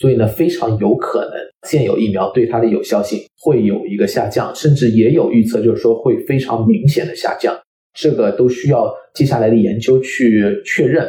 [0.00, 1.32] 所以呢，非常有可能
[1.68, 7.54] 现有疫苗对它的有效性会有一个下降，甚至也有预测就是说会非常明显的下降，
[7.92, 11.06] 这个都需要接下来的研究去确认。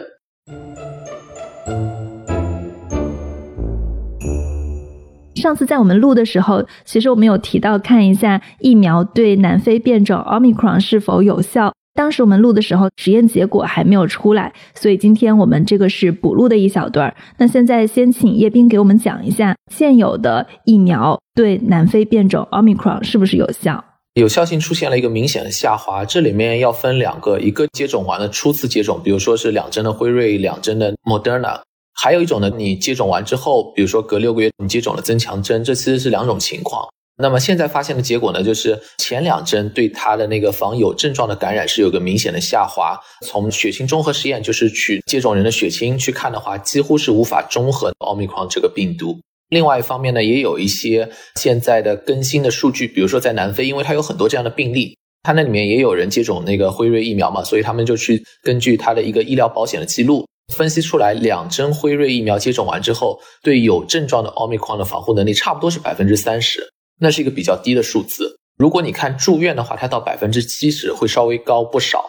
[5.35, 11.73] 上次在我们录的时候，其实我们有提到看一下疫苗对南非变种 Omicron 是否有效。
[11.93, 17.13] 当时我们录的时候，实验结果还没有出来，所以今天我们这个是补录的一小段。
[17.37, 23.83] 那现在先请叶斌给我们讲一下现有的疫苗对南非变种 Omicron 是不是有效？
[24.13, 31.61] 有效性出现了一个明显的下滑，这里面要分两个，一个接种完了初次接种，比如说是两针的辉瑞，两针的 Moderna。
[31.93, 36.87] 还有一种呢，你接种完之后，比如说隔六个月你接种了增强针，这其实是两种情况。
[37.21, 42.99] 那么现在发现的结果呢，就是前两针对它的那个防有症状的感染是有个明显的下滑。
[43.25, 49.19] 从血清中和实验，就是取接种人的血清去看的话，几乎是无法中和奥密克戎这个病毒。
[49.49, 66.71] 另外一方面呢，也有一些现在的更新的数据，比如说在南非，因为它有很多这样的病例，它那里面也有人接种那个辉瑞疫苗嘛，所以他们就去根据它的一个医疗保险的记录，分析出来两针辉瑞疫苗接种完之后，对有症状的奥密克戎的防护能力差不多是百分之三十。
[67.01, 68.37] 那是一个比较低的数字。
[68.57, 72.05] 如果你看住院的话，它到百分之七十会稍微高不少。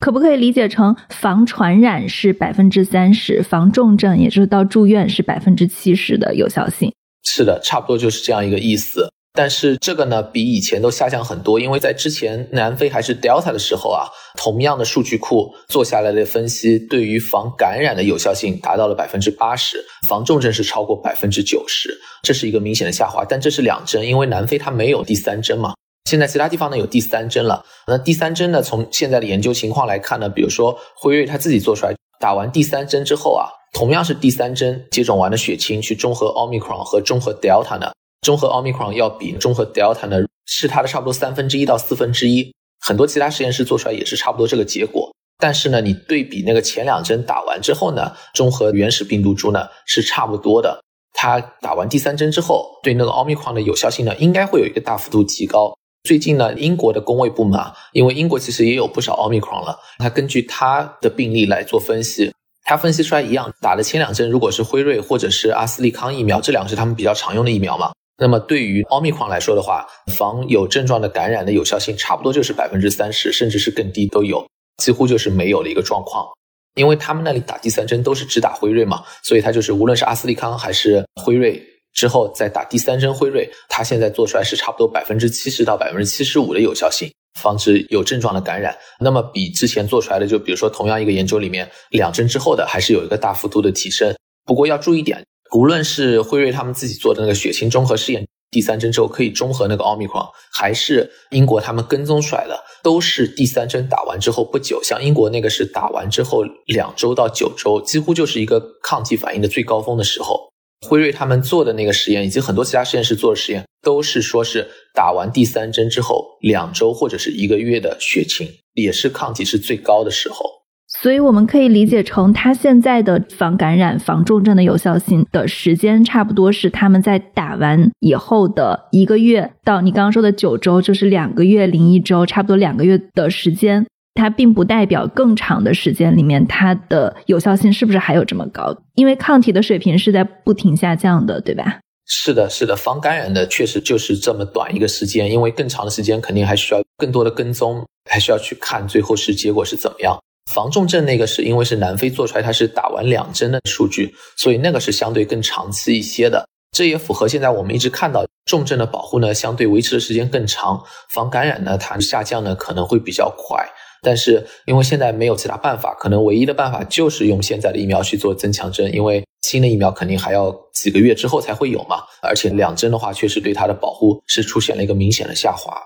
[0.00, 6.92] 可不可以理解成防传染是百分之三十，防重症也就是到住院是百分之七十的有效性？
[7.22, 9.08] 是的，差不多就是这样一个意思。
[9.34, 14.04] 但是这个呢，比以前都下降很多，因为在之前南非还是 Delta 的时候啊，
[14.36, 23.24] 同样的数据库做下来的分析，对于防感染的有效性达到了百分之八十，防重症是超过百分之九十，这是一个明显的下滑。
[23.24, 25.72] 但这是两针，因为南非它没有第三针嘛，
[26.04, 27.64] 现在其他地方呢有第三针了。
[27.86, 37.92] 那第三针呢，从现在的研究情况来看呢，比如说辉瑞他自己做出来，打完第三针之后啊，同样是第三针接种完的血清去中和奥密克戎和中和 Delta 呢。
[38.22, 45.12] 中和奥密克戎要比中和 Delta 呢是它的差不多三分之一到四分之一，很多其他实验室做出来也是差不多这个结果。
[45.38, 50.80] 但是呢，你对比那个前两针打完之后呢，中和原始病毒株呢是差不多的。
[51.12, 55.76] 它打完第三针之后，对那个奥密克戎的有效性呢应该会有一个大幅度提高。
[56.04, 62.32] 最近呢，英国的工卫部门啊，因为英国其实也有不少奥密克戎了，它根据它的病例来做分析，
[62.62, 67.90] 它分析出来一样，打的前两针如果是辉瑞或者是阿斯利康疫苗，这两个是他们比较常用的疫苗嘛。
[68.18, 74.46] 那么对于奥密克戎来说的话，防有症状的感染的有效性差不多就是百分之三十，甚至是更低都有，
[74.76, 76.26] 几乎就是没有的一个状况。
[76.74, 88.76] 因为他们那里打第三针都是只打辉瑞嘛，所以它就是无论是阿斯利康还是辉瑞之后再打第三针辉瑞，它现在做出来是差不多百分之七十到百分之七十五的有效性，防止有症状的感染。
[89.00, 94.14] 那么比之前做出来的，就比如说同样一个研究里面两针之后的，还是有一个大幅度的提升。
[94.44, 95.22] 不过要注意点。
[95.56, 110.48] 无论是辉瑞他们自己做的那个血清中和试验，第三针之后可以中和那个奥密克戎，还是英国他们跟踪出来的，都是第三针打完之后不久，像英国那个是打完之后两周到九周，几乎就是一个抗体反应的最高峰的时候。
[110.84, 120.61] 辉瑞他们做的那个实验，以及很多其他实验室做的实验，都是说是打完第三针之后两周或者是一个月的血清，也是抗体是最高的时候。
[120.88, 133.86] 所以我们可以理解成，它现在的防感染、防重症的有效性的时间，差不多是他们在打完以后的一个月到你刚刚说的九周，就是两个月零一周，差不多两个月的时间。
[134.14, 138.76] 它并不代表更长的时间里面它的有效性是不是还有这么高？
[138.94, 141.80] 因为抗体的水平是在不停下降的，对吧？
[142.06, 150.18] 是的，是的，防感染的确实就是这么短一个时间，因为更长的时间肯定还需要更多的跟踪，还需要去看最后是结果是怎么样。
[150.50, 156.46] 防重症那个是因为是南非做出来，它是打完两针的数据，所以那个是相对更长期一些的。
[156.76, 163.64] 这也符合现在我们一直看到重症的保护呢，相对维持的时间更长，防感染呢它下降呢可能会比较快。
[164.04, 175.76] 但是因为现在没有其他办法，可能唯一的办法就是用现在的疫苗去做增强针，因为新的疫苗肯定还要几个月之后才会有嘛，而且两针的话确实对它的保护是出现了一个明显的下滑。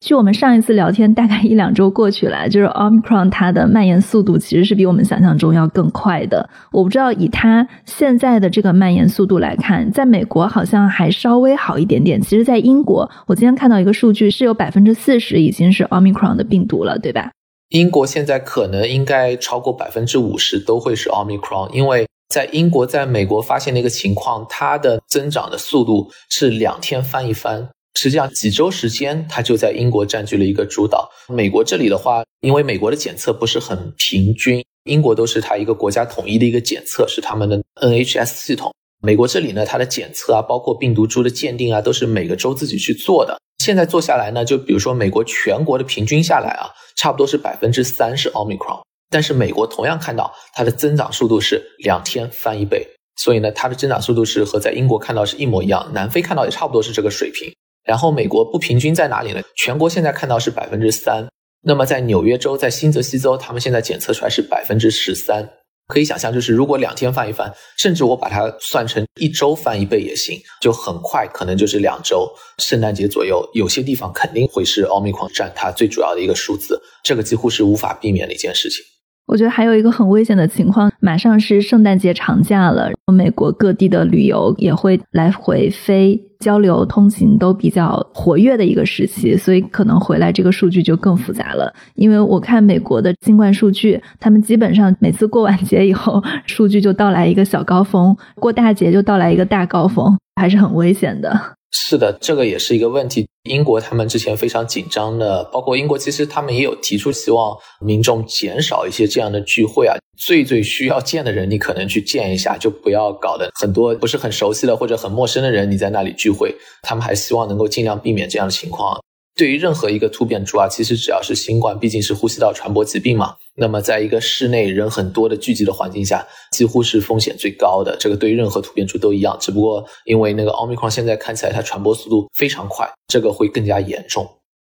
[0.00, 6.48] 据我们上一次聊天，大概一两周过去了，就是 Omicron 它的蔓延速度其实是比我们想象中要更快的。
[6.70, 12.20] 我不知道以它现在的这个蔓延速度来看，在美国好像还稍微好一点点。
[12.20, 17.32] 其实，在英国，我今天看到一个数据，是有百分之四十已经是 Omicron 的病毒了，对吧？
[17.70, 27.68] 英国现在可能应该超过百分之五十都会是 Omicron，因为在英国，在美国发现的一个情况，它的增长的速度是两天翻一番。
[28.00, 31.10] 实际上，几周时间，它就在英国占据了一个主导。
[31.26, 38.72] 美国这里的话，因为美国的检测不是很平均，英国都是它一个国家统一的一个检测，是他们的 NHS 系统。
[39.02, 43.36] 美国这里呢，它的检测啊，包括病毒株的鉴定啊，都是每个州自己去做的。
[43.58, 48.80] 现在做下来呢，就比如说美国全国的平均下来啊，差不多是百分之三是奥密克戎，
[49.10, 57.52] 但是美国同样看到它的增长速度是两天翻一倍，所以呢，它的增长速度是和在英国看到是一模一样，南非看到也差不多是这个水平。
[57.88, 59.40] 然后美国不平均在哪里呢？
[59.56, 61.26] 全国现在看到是百分之三，
[61.62, 65.48] 那么在纽约州、在新泽西州，他们现在检测出来是百分之十三。
[65.86, 78.84] 可以想象，就是如果两天翻一番，甚至我把它算成一周翻一倍也行，就很快，可能就是两周，圣诞节左右，有些地方肯定会是奥密克戎占它最主要的一个数字，这个几乎是无法避免的一件事情。
[79.28, 91.70] 我觉得还有一个很危险的情况，马上是圣诞节长假了，美国各地的旅游也会来回飞，交流通勤都比较活跃的一个时期，所以可能回来这个数据就更复杂了。
[91.94, 101.57] 因为我看美国的新冠数据，他们基本上每次过完节以后，数据就到来一个小高峰，过大节就到来一个大高峰，还是很危险的。
[101.70, 103.28] 是的，这个也是一个问题。
[103.44, 109.94] 英国他们之前非常紧张的，包括英国其实他们也有提出希望民众减少一些这样的聚会啊。
[110.18, 116.54] 最最需要见的人，你可能去见一下，就不要搞得很多不是很熟悉的或者很陌生的人你在那里聚会。
[116.82, 118.98] 他们还希望能够尽量避免这样的情况。
[119.38, 123.36] 对于任何一个突变株啊，其实只要是新冠，毕竟是呼吸道传播疾病嘛。
[123.54, 127.96] 那么，在一个室内人很多的聚集的环境下，几乎是风险最高的。
[128.00, 134.28] 这个对于任何突变株都一样，只不过因为那个奥密克戎现在看起来它传播速度非常快，这个会更加严重。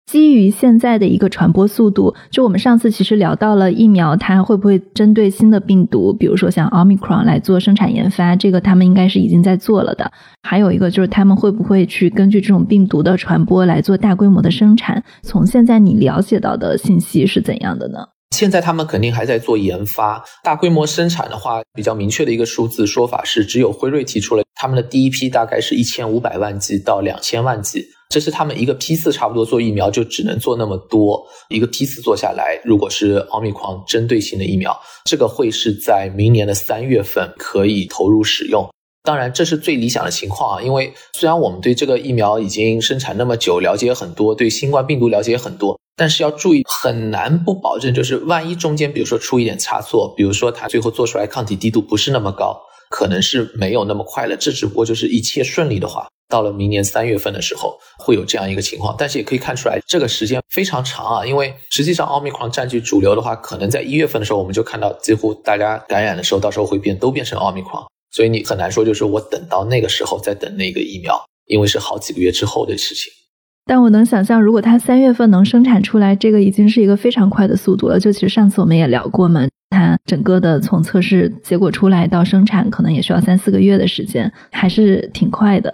[0.05, 8.35] 基于现在的一个传播速度，就我们上次其实聊到了疫苗，它会不会针对新的病毒，比如说像奥密克戎来做生产研发？
[8.35, 10.11] 这个他们应该是已经在做了的。
[10.43, 15.01] 还有一个就是他们会不会去根据这种病毒的传播来做大规模的生产？
[15.23, 17.99] 从现在你了解到的信息是怎样的呢？
[18.35, 27.85] 现在他们肯定还在做研发，大规模生产的话，比较明确的一个数字说法是，只有辉瑞提出了他们的第一批大概是一千五百万剂到两千万剂。
[28.11, 38.69] 这是他们一个批次差不多做疫苗就只能做那么多，一个批次做下来，如果是奥密克戎针对性的疫苗，这个会是在明年的三月份可以投入使用。
[39.03, 54.37] 当然，这是最理想的情况啊，因为虽然我们对这个疫苗已经生产那么久，了解很多，对新冠病毒了解很多，但是要注意，很难不保证，就是万一中间比如说出一点差错，比如说它最后做出来抗体滴度不是那么高，可能是没有那么快了。
[54.37, 56.07] 这只不过就是一切顺利的话。
[56.31, 61.25] 到了明年三月份的时候，会有这样一个情况，但是也可以看出来，这个时间非常长啊。
[61.25, 73.11] 因为实际上奥密克戎占据主流的话，可能在一月份的时候，我们就看到几乎大家感染的时候，到时候会变都变成奥密克戎，所以你很难说，就是我等到那个时候再等那个疫苗，因为是好几个月之后的事情。
[73.65, 77.99] 但我能想象，如果它三月份能生产出来，这个已经是一个非常快的速度了。
[77.99, 85.71] 就其实上次我们也聊过嘛，它整个的从测试结果出来到生产，可能也需要三四个月的时间，还是挺快的。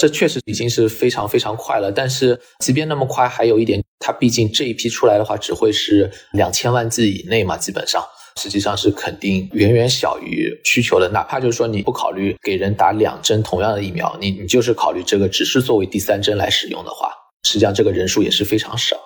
[0.00, 8.02] 这确实已经是非常非常快了，但是即便那么快，还有一点，它毕竟这一批出来的话，只会是两千万剂以内嘛，基本上
[8.40, 11.06] 实际上是肯定远远小于需求的。
[11.10, 17.10] 哪怕就是说你不考虑给人打两针同样的疫苗，你你就是考虑这个只是作为第三针来使用的话，
[17.46, 18.96] 实际上这个人数也是非常少。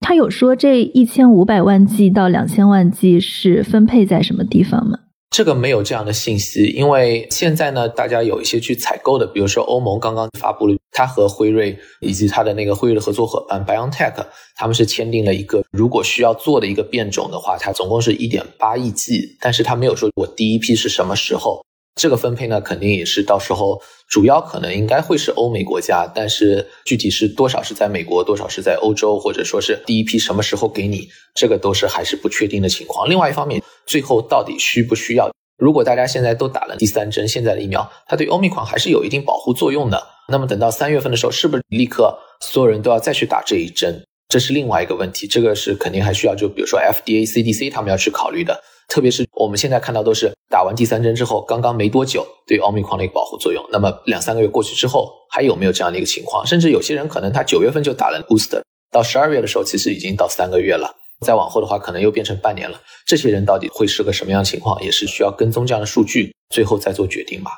[0.00, 4.98] 他有说这一千五百万剂到两千万剂是分配在什么地方吗？
[5.34, 14.14] 这个没有这样的信息，因为现在呢，大家有一些去采购的，比如说欧盟刚刚发布了，它和辉瑞以及它的那个辉瑞的合作伙伴 BioNTech，
[14.54, 21.64] 他们是签订了一个，如果需要做的一个变种的话，它总共是一点八亿剂，但是它没有说我第一批是什么时候。
[21.94, 33.08] 这个分配呢，肯定也是到时候主要可能应该会是欧美国家，但是具体是多少是在美国，多少是在欧洲，或者说是第一批什么时候给你，这个都是还是不确定的情况。
[33.08, 35.30] 另外一方面，最后到底需不需要？
[35.56, 40.04] 如果大家现在都打了第三针，现在的疫苗，它对欧米狂还是有一定保护作用的。
[40.28, 44.04] 那么等到三月份的时候，是不是立刻所有人都要再去打这一针？
[44.28, 48.60] 这是另外一个问题，这个是肯定还需要就比如说 FDA、CDC 他们要去考虑的。
[48.88, 53.64] 特别是我们现在看到都是打完第三针之后，刚刚没多久对奥密克戎的一个保护作用。
[53.72, 56.46] 那么两三个月过去之后，还有没有这样的一个情况？
[56.46, 60.94] 甚至有些人可能他九月份就打了 booster，到十二月的时候其实已经到三个月了。
[61.20, 62.78] 再往后的话，可能又变成半年了。
[63.06, 64.82] 这些人到底会是个什么样的情况？
[64.82, 67.50] 也是需要跟踪这样的数据，最后再做决定吧。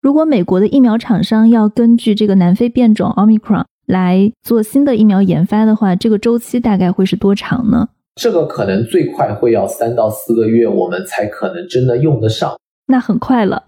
[0.00, 3.66] 如果美国的疫苗厂商要根据这个南非变种奥密克戎。
[3.86, 7.88] 来做新的疫苗研发的话，这个周期大概会是多长呢？
[8.16, 12.56] 这个可能最快会要三到四个月，我们才可能真的用得上。
[12.86, 13.62] 那很快了，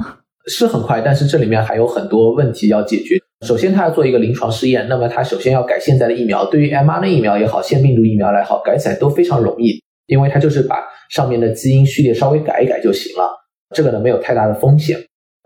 [0.47, 3.19] 是很快，但是这里面还有很多问题要解决。
[3.47, 13.31] 首先，它要做一个临床试验，那么它首先要改现在的疫苗，对于 mRNA 疫苗也好，腺病毒疫苗来好，改起来都非常容易，因为它就是把上面的基因序列稍微改一改就行了，
[13.75, 14.99] 这个呢没有太大的风险。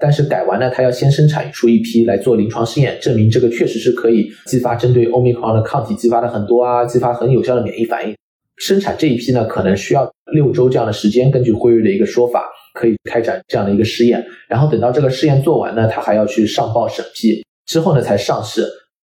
[0.02, 8.12] 但是改完呢，它要先生产出一批来做临床试验，证明这个确实是可以激发针对欧米克戎的抗体，激发的很多啊，激发很有效的免疫反应。
[8.56, 11.30] 生产这一批呢，可能需要六周这样的时间。
[11.30, 14.26] 根据辉瑞的一个说法，可以开展这样的一个试验。
[14.48, 18.66] 然后等到这个试验做完呢，它还要去上报审批，之后呢才上市。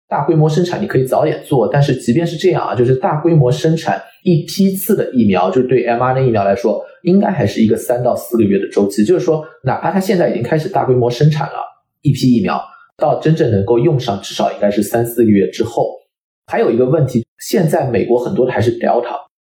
[0.10, 6.84] 大规模生产你可以早点做，但是即便是这样啊，就是大规模生产一批次的疫苗，就是对 mRNA 疫苗来说。
[7.04, 11.56] 应该还是一个三到四个月的周期，就是说，哪怕它现在已经开始大规模生产了
[12.02, 12.62] 一批疫苗，
[12.98, 15.90] 到真正能够用上，至少应该是三四个月之后。
[16.48, 19.16] 还有一个问题，现在美国很多的还是 Delta，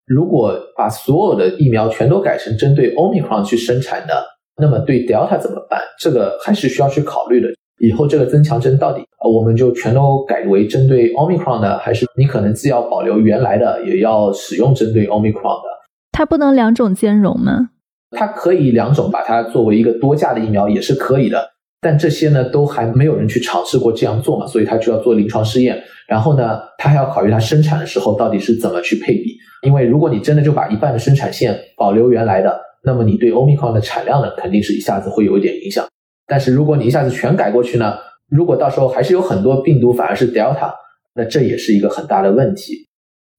[0.07, 4.25] 如果把所有的疫苗全都改成针对 Omicron 去生产的，
[4.61, 5.81] 那么对 Delta 怎么办？
[5.99, 7.49] 这个还是需要去考虑的。
[7.79, 15.69] 以后这个增强针到底，呃，我们就全都改为针对 Omicron 的，还是你可能既要保留原来的，也要使用针对 Omicron 的？
[16.13, 17.71] 它不能两种兼容吗？
[18.11, 21.43] 它可以两种把它作为一个多价的疫苗也是可以的，
[21.81, 25.83] 但这些呢都还没有人去尝试过这样做嘛，所以它就要做临床试验。
[26.07, 35.87] 然后呢，它还要考虑它生产的时候到底是怎么去配比，因为如果你真的就把一半的生产线保留原来的，那么你对 Omicron 的产量呢肯定是一下子会有一点影响。
[36.27, 37.95] 但是如果你一下子全改过去呢，
[38.29, 40.73] 如果到时候还是有很多病毒反而是 Delta，
[41.15, 42.87] 那这也是一个很大的问题。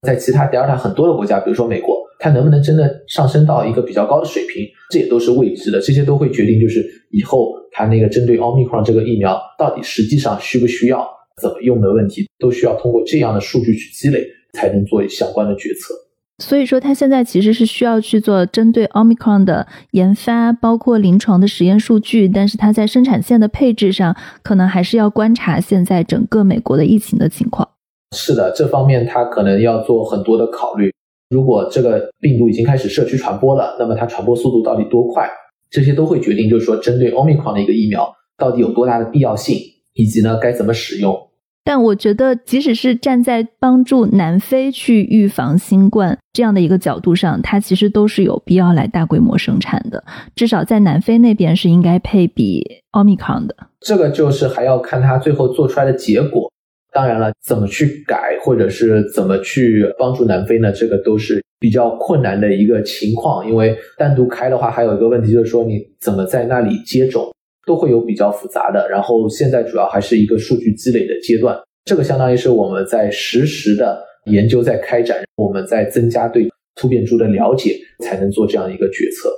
[0.02, 1.93] 在其他 Delta 很多的国家，比如说美国。
[2.24, 5.82] 它能不能真的上升到一个比较高的水平，这也都是未知的。
[5.82, 11.06] 这些都会决定，就是以后它那个针对奥密克戎这个疫苗到底实际上需不需要、
[11.42, 15.94] 怎么用的问题，都需要通过这样的数据去积累，才能做相关的决策。
[16.42, 22.30] 所以说，它现在其实是需要去做针对奥密克戎的研发，包括临床的实验数据。
[22.30, 27.68] 但是它在生产线的配置上，可能还是要观察现在整个美国的疫情的情况。
[28.16, 30.90] 是的，这方面它可能要做很多的考虑。
[31.30, 35.30] 如果这个病毒已经开始社区传播了，那么它传播速度到底多快？
[35.70, 39.58] 这些都会决定，就是说针对 Omicron 的一个疫苗到底有多大的必要性，
[39.94, 41.30] 以及呢该怎么使用。
[41.66, 50.04] 但我觉得，即使是站在帮助南非去预防新冠这样的一个角度上，它其实都是有必要来大规模生产的。
[50.36, 52.62] 至少在南非那边是应该配比
[52.92, 53.56] Omicron 的。
[53.80, 56.52] 这个就是还要看它最后做出来的结果。
[56.94, 60.72] 当然了，怎么去改，或者是怎么去帮助南非呢？
[60.72, 67.34] 这个都是比较困难的一个情况，因为单独开的话，还有一个问题就是说，你怎么在那里接种，
[67.66, 68.88] 都会有比较复杂的。
[68.90, 79.30] 然后现在主要还是一个数据积累的阶段，这个相当于是我们在实时的研究在开展，我们在增加对突变株的了解，才能做这样一个决策。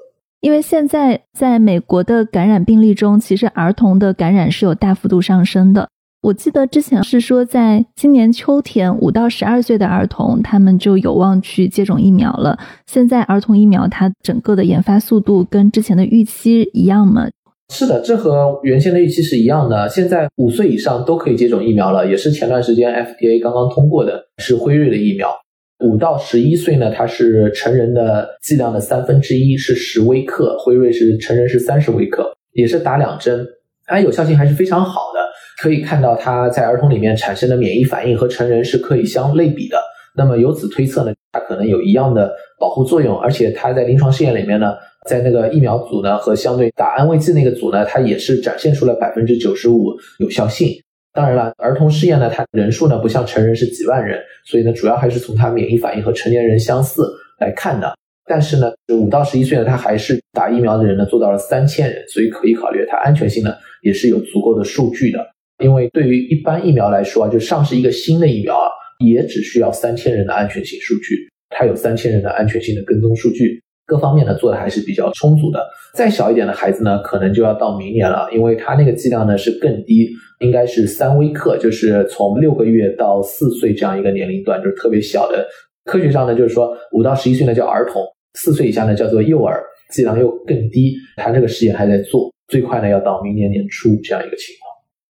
[0.41, 5.89] 因为现在在美国的感染病例中，其实儿童的感染是有大幅度上升的。
[6.25, 12.57] 我记得之前是说，在今年秋天，五到十二岁的儿童他们就有望去接种疫苗了。
[12.87, 17.27] 现在儿童疫苗它整个的研发速度跟之前的预期一样吗？
[17.71, 19.87] 是的，这和原先的预期是一样的。
[19.87, 25.29] 现在五岁以上都可以接种疫苗了，也是前段时间 FDA 刚刚通过的，是辉瑞的疫苗。
[25.85, 33.45] 五到十一岁呢，它是成人的剂量的三分之一，是十微克；辉瑞是成人是三十微克，也是打两针，
[33.85, 35.14] 它有效性还是非常好的。
[35.61, 39.77] 可以看到，它在儿童里面产生的免疫反应和成人是可以相类比的。
[40.17, 43.19] 那么由此推测呢，它可能有一样的保护作用。
[43.19, 44.73] 而且它在临床试验里面呢，
[45.07, 50.69] 在那个疫苗组呢和相对打安慰剂那个组呢，它也是展现出了百分之九十五有效性。
[51.13, 57.93] 当然了，儿童试验呢，它人数呢不像成人是几万人，所以呢主要还是从它免疫反应和成年人相似来看的。
[58.25, 65.19] 但是呢，五到十一岁呢，它还是打疫苗的人呢做到了三千人，所以可以考虑它安全性呢也是有足够的数据的。
[65.63, 68.67] 因为对于一般疫苗来说啊，就上市一个新的疫苗啊，
[69.05, 71.15] 也只需要三千人的安全性数据，
[71.49, 75.65] 它有三千人的安全性的跟踪数据，各方面呢做的还是比较充足的。
[75.93, 80.09] 再小一点的孩子呢，可能就要到明年了，因为它那个剂量呢是更低，
[80.41, 85.47] 应该是三微克，就是从六个月到四岁这样一个年龄段，就是特别小的。
[85.85, 88.03] 科学上呢，就是说五到十一岁呢叫儿童，
[88.33, 90.95] 四岁以下呢叫做幼儿，剂量又更低。
[91.15, 94.64] 它这个实验还在做，最快呢要到明年年初这样一个情况。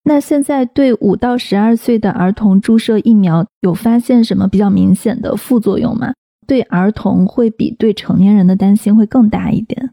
[0.07, 6.13] 那现在对五到十二岁的儿童注射疫苗有发现什么比较明显的副作用吗？
[6.47, 9.89] 对儿童会比对成年人的担心会更大一点。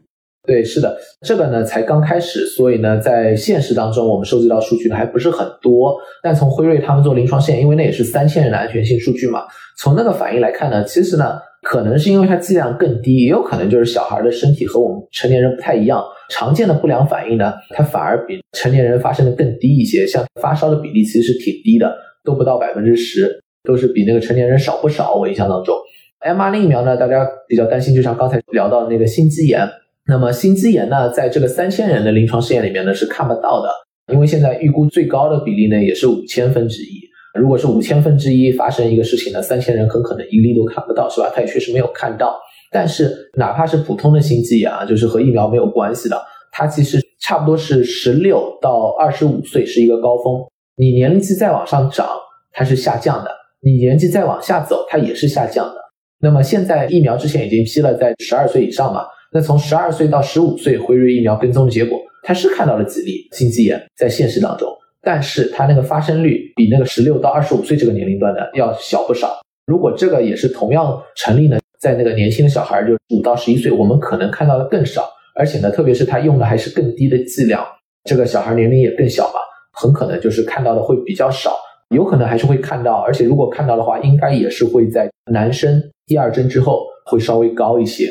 [0.47, 5.97] 对，是的，这个呢才刚开始，所以呢在现实当中我们收集到数据呢还不是很多。
[6.23, 9.41] 但从辉瑞他们做临床试验，因为那也是三千人的安全性数据嘛，
[9.77, 11.33] 从那个反应来看呢，其实呢。
[11.65, 20.05] 可能是因为它剂量更低，也有可能就是小孩的身体和我们成年人不太一样，常见的不良反应呢，它反而比成年人发生的更低一些。
[20.05, 21.91] 像发烧的比例其实是挺低的，
[22.23, 25.15] 都不到百分之十，都是比那个成年人少不少。
[25.15, 25.75] 我印象当中
[26.23, 29.67] ，mRNA 疫苗呢，大家比较担心，就像刚才聊到的那个心肌炎。
[30.07, 33.69] 那么心肌炎呢，在这个三千人的临床试验里面呢是看不到的，
[34.13, 37.01] 因为现在预估最高的比例呢也是五千分之一。
[37.35, 41.31] 如果是五千分之一发生一个事情呢，三千人很可能一例都看不到，是吧？
[41.35, 42.35] 他也确实没有看到。
[42.71, 46.21] 但是哪怕是普通的心肌炎啊，就是和疫苗没有关系的，
[46.51, 50.41] 它其实差不多是十六到二十五岁是一个高峰。
[50.77, 52.07] 你年龄再往上涨，
[52.51, 53.29] 它是下降的；
[53.61, 55.75] 你年纪再往下走，它也是下降的。
[56.21, 59.05] 那么现在疫苗之前已经批了，在十二岁以上嘛？
[59.33, 64.69] 那从十二岁到十五岁，辉瑞疫苗跟踪的结果，它是看到了几例心肌炎在现实当中。
[65.05, 77.63] 但是它那个发生率比那个十六到二十五岁这个年龄段的要小不少，如果这个也是同样成立呢，在那个年轻的小孩，就五到十一岁，我们可能看到的更少，而且呢，特别是他用的还是更低的剂量，
[78.03, 79.39] 这个小孩年龄也更小嘛，
[79.79, 81.55] 很可能就是看到的会比较少，
[81.95, 88.09] 有可能还是会看到，而且如果看到的话，应该也是会在男生第二针之后会稍微高一些。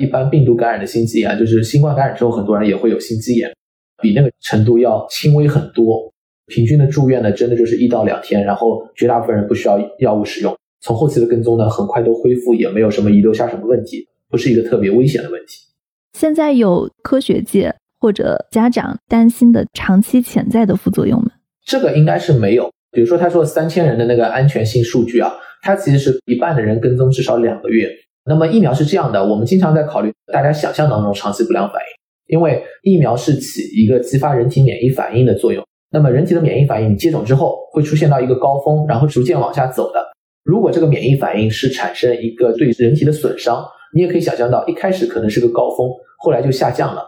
[0.00, 3.52] 一般病毒感染的心肌炎，就是新冠感染之后，很多人也会有心肌炎，
[4.02, 6.10] 比那个程度要轻微很多。
[6.46, 10.54] 平均的住院呢，真的就是一到两天，然后绝大部分人不需要药物使用。
[10.80, 15.60] 从后期的跟踪呢，很快都恢复，也没有什么遗留下什么问题，不是一个特别危险的问题。
[16.12, 21.30] 现在有科学界或者家长担心的长期潜在的副作用吗？
[21.64, 22.70] 这个应该是没有。
[22.92, 25.32] 比如说他说三千人的那个安全性数据啊，
[25.62, 27.88] 它其实是一半的人跟踪至少两个月。
[28.26, 35.64] 那么疫苗是这样的，我们经常在考虑大家想象当中长期不良反应，因为疫苗是起一个激发人体免疫反应的作用。
[35.94, 40.04] 那么人体的免疫反应，你接种之后会出现到一个高峰，然后逐渐往下走的。
[40.42, 43.64] 如果这个免疫反应是产生一个对人体的损伤，
[43.94, 45.88] 你也可以想象到，一开始可能是个高峰，
[46.18, 47.00] 后来就下降了。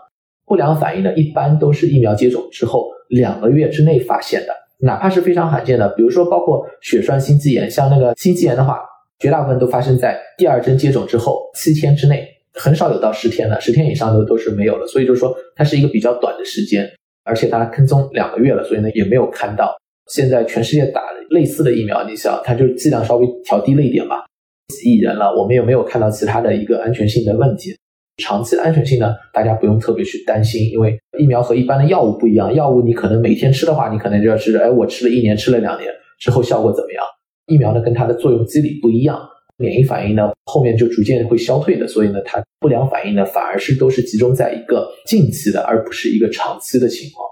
[0.47, 8.79] 不良反应呢，一般都是疫苗接种之后两个月之内发现的，哪怕是非常罕见的，比如说包括血栓心肌炎，像那个心肌炎的话，
[9.19, 12.25] 绝大部分都发生在第二针接种之后七天之内，
[12.55, 14.87] 很少有到十天的，十天以上都都是没有了。
[14.87, 16.89] 所以就是说，它是一个比较短的时间，
[17.27, 19.77] 而且大家跟踪两个月了，所以呢也没有看到。
[20.09, 24.25] 现在全世界打类似的疫苗，你想，它就是剂量稍微调低了一点吧，
[24.69, 27.77] 几亿人了，我们也没有看到其他的一个安全性的问题。
[28.23, 37.05] 长期的安全性呢，大家不用特别去担心，因为疫苗和一般的药物不一样，药物你可能每天吃的话，你可能就要知道，哎，我吃了一年，吃了两年之后效果怎么样？
[37.49, 39.21] 疫苗呢，跟它的作用机理不一样，
[39.59, 47.27] 免疫反应呢后面就逐渐会消退的，所以呢，它不良反应呢反而是都是集中在一个近期的，而不是一个长期的情况。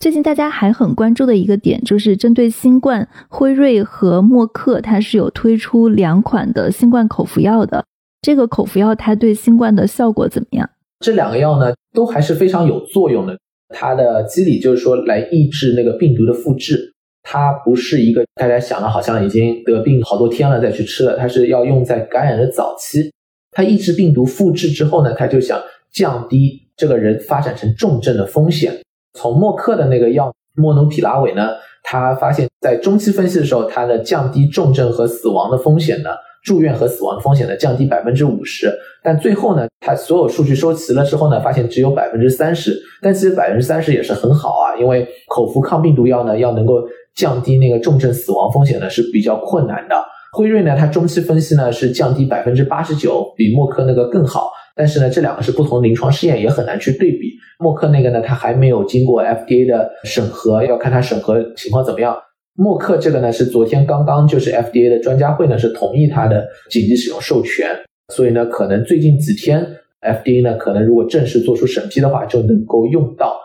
[0.00, 7.84] 最近大家还很关注的一个点，就是针对新冠，辉瑞和默克它是有推出两款的新冠口服药的。
[8.20, 10.68] 这个口服药它对新冠的效果怎么样？
[11.00, 13.38] 这两个药呢，都还是非常有作用的。
[13.70, 16.93] 它的机理就是说来抑制那个病毒的复制，
[17.24, 23.10] 它不是一个大家想的好像已经得病好多天了再去吃了，它是要用在感染的早期。
[23.50, 25.60] 它抑制病毒复制之后呢，它就想
[25.90, 28.80] 降低这个人发展成重症的风险。
[29.14, 31.50] 从默克的那个药莫努匹拉韦呢，
[31.82, 36.10] 他发现，在中期分析的时候，它的降低重症和死亡的风险呢，
[36.44, 38.70] 住院和死亡风险呢，降低百分之五十。
[39.02, 42.78] 但最后呢，他所有数据收齐了之后呢，发现只有百分之三十。
[43.00, 46.82] 但其实百分之三十也是很好啊，因为口服抗病毒药呢，要能够
[47.16, 49.96] 降低那个重症死亡风险呢，是比较困难的。
[50.32, 54.50] 辉瑞呢，它中期分析呢是降低百分之八十九，比默克那个更好。
[54.76, 57.30] 但是呢，这两个是不同临床试验，也很难去对比。
[57.60, 62.16] 默克那个呢，它还没有经过 FDA 的审核，要看它审核情况怎么样。
[62.56, 67.68] 默克这个呢，是昨天刚刚就是 FDA 的专家会呢是同意它的紧急使用授权，
[68.12, 69.66] 所以呢，可能最近几天
[70.00, 73.36] FDA 呢，可能如果正式做出审批的话，就能够用到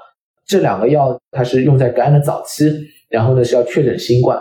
[0.45, 1.17] 这两个药。
[1.31, 2.71] 它是用在感染的早期，
[3.09, 4.39] 然后呢是要确诊新冠，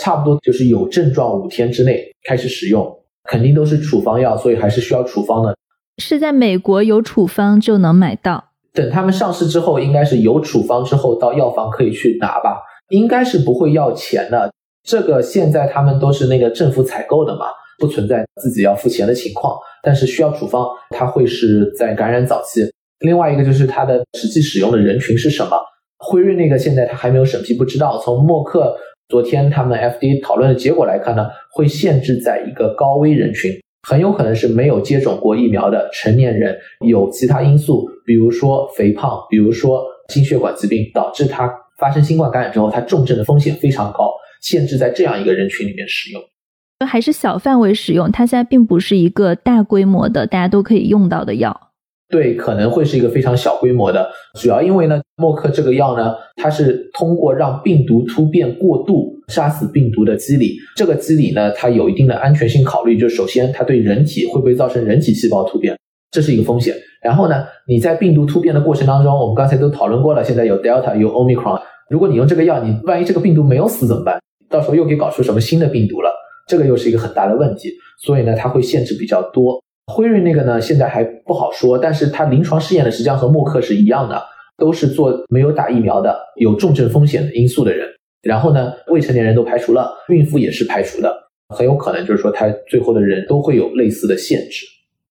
[0.00, 2.86] 差不多就是有症状五天之内开始使用，
[3.24, 5.54] 肯定都是处方药，所以还是需要处方的。
[5.98, 8.52] 是在美国有处方就能买到。
[8.72, 12.60] 等他们上市之后，应该是有处方之后到药房可以去拿吧，
[12.90, 14.52] 应该是不会要钱的。
[14.82, 17.46] 这个现在他们都是那个政府采购的嘛，
[17.78, 19.56] 不存在自己要付钱的情况。
[19.82, 22.62] 但是需要处方，它会是在感染早期。
[23.00, 25.56] 另外一个就是它的实际使用的人群是什么？
[25.98, 27.98] 辉瑞那个现在它还没有审批，不知道。
[27.98, 28.76] 从默克
[29.08, 33.52] 昨天他们 FDA 讨论的结果来看呢，会限制在一个高危人群。
[33.88, 36.56] 很有可能是没有接种过疫苗的成年人，
[36.86, 41.48] 有其他因素，比如说肥胖，比如说心血管疾病，导致他
[41.78, 46.22] 发生新冠感染之后，它重症的风险非常高，限制在这样一个人群里面使用，
[46.86, 51.60] 还是小范围使用，它现在并不是一个大规模的大家都可以用到的药。
[52.08, 54.08] 对，可能会是一个非常小规模的，
[54.40, 65.76] 主要因为呢，默克这个药呢，它是通过让病毒突变过度杀死病毒的机理，这个机理呢，它有一定的安全性考虑，就首先它对人体会不会造成人体细胞突变，
[66.16, 66.74] 这是一个风险。
[67.02, 71.60] 然后呢，你在病毒突变的过程当中，我们刚才都讨论过了，现在有 Delta 有 Omicron，
[71.90, 74.18] 如果你用这个药，你万一这个病毒没有死怎么办？
[74.48, 76.10] 到时候又给搞出什么新的病毒了，
[76.48, 77.70] 这个又是一个很大的问题。
[78.02, 79.62] 所以呢，它会限制比较多。
[79.92, 84.20] 辉瑞那个呢，现在还不好说，但是它临床试验的实际上和默克是一样的，
[84.56, 87.86] 都是做没有打疫苗的、有重症风险的因素的人。
[88.22, 91.12] 然后呢，未成年人都排除了，孕妇也是排除的，
[91.54, 94.66] 很有可能就是说，他最后的人都会有类似的限制。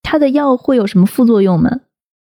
[0.05, 1.69] 它的药会有什么副作用吗？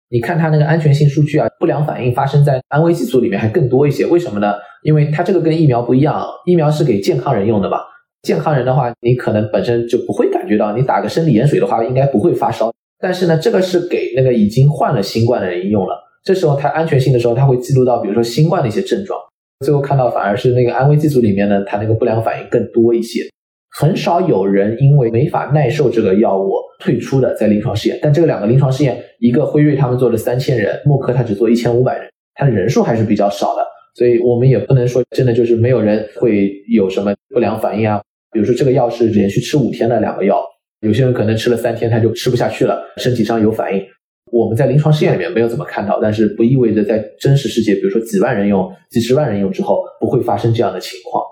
[0.08, 4.06] 你看它那个安全性数据啊，不良反应发生在安慰剂组里面还更多一些。
[4.06, 4.54] 为什么呢？
[4.84, 7.78] 因为它这个跟疫苗不一样，疫苗是给健康人用的吧？
[8.22, 12.72] 健康人的话，你可能本身就不会感觉到，你打个生理盐水的话，应该不会发烧。
[13.00, 19.18] 但是呢，这个是给那个已经患了新冠的人用了，这时候它安全性的时候，它会记录到，比如说新冠的一些症状。
[19.64, 23.22] 最后看到反而是那个安慰剂组里面呢，它那个不良反应更多一些。
[23.74, 27.98] 很少有人因为没法耐受这个药物退出的在临床试验。
[28.02, 33.66] 但这个两个临床试验，一个辉瑞他们做了三千人，默克他只做一千五百人，他的人数还是比较少的。
[33.94, 38.00] 所以我们也不能说真的就是没有人会有什么不良反应啊。
[38.30, 40.42] 比如说这个药是连续吃五天的两个药，
[40.80, 43.82] 有些人可能吃了三天他就吃不下去了，身体上有反应。
[44.30, 51.22] 我们在临床试验里面没有怎么看到，但是不意味着在真实世界，比如说几万人用、几十万人用之后不会发生这样的情况。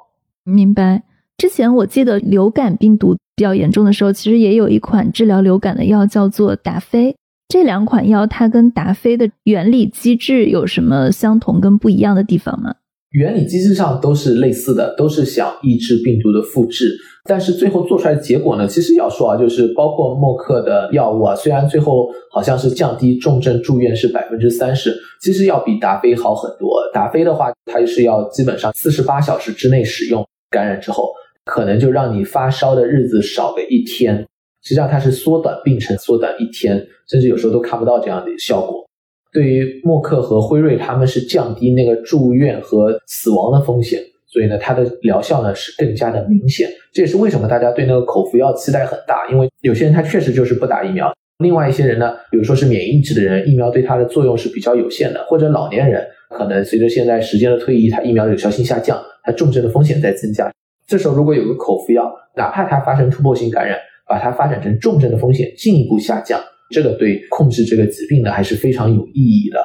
[0.44, 1.02] 明白。
[1.40, 7.16] 之前我记得流感病毒比较严重的时候，其实也有一款治疗流感的药叫做达菲。
[7.48, 12.74] 这两款药它跟达菲的原理机制有什么相同跟不一样的地方吗？
[13.12, 26.70] 原理机制上都是类似的，都是想抑制病毒的复制，但是最后做出来的结果呢，其实要说啊，就是包括默克的药物啊，虽然最后好像是降低重症住院是百分之三十，其实要比达菲好很多。
[26.92, 31.10] 达菲的话，它是要基本上四十八小时之内使用，感染之后
[31.44, 34.16] 可能就让你发烧的日子少个一天，
[34.62, 38.84] 实际上它是缩短病程，缩短一天，甚至有时候都看不到这样的效果。
[39.32, 46.68] 对于默克和辉瑞，他们是降低那个住院和死亡的风险，所以呢，它的疗效呢是更加的明显。
[46.92, 56.04] 这也是为什么大家对那个口服药期待很大，因为有些人他确实就是不打疫苗，另外一些人呢，比如说是免疫质的人，疫苗对他的作用是比较有限的，或者老年人
[56.36, 60.52] 可能随着现在时间的推移，他疫苗的有效性下降，他重症的风险在增加。
[60.90, 63.78] 这时候如果有个口服药，哪怕它发生突破性感染，
[64.08, 66.40] 把它发展成重症的风险进一步下降。
[66.74, 69.58] 这个对控制这个疾病呢还是非常有意义的。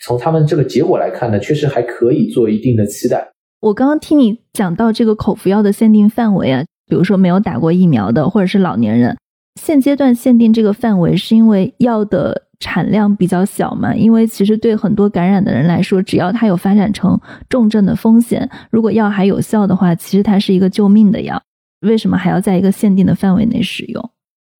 [0.00, 3.28] 从他们这个结果来看呢，确实还可以做一定的期待。
[3.60, 9.16] 我刚刚听你讲到这个口服药的限定范围啊，比如说没有打过疫苗的或者是老年人，
[9.60, 13.94] 现阶段限定这个范围是因为药的产量比较小嘛？
[13.94, 21.40] 因为其实对很多感染的人来说，只要他有发展成重症的风险，如果药还有效的话，其实它是一个救命的药。
[21.82, 24.10] 为什么还要在一个限定的范围内使用？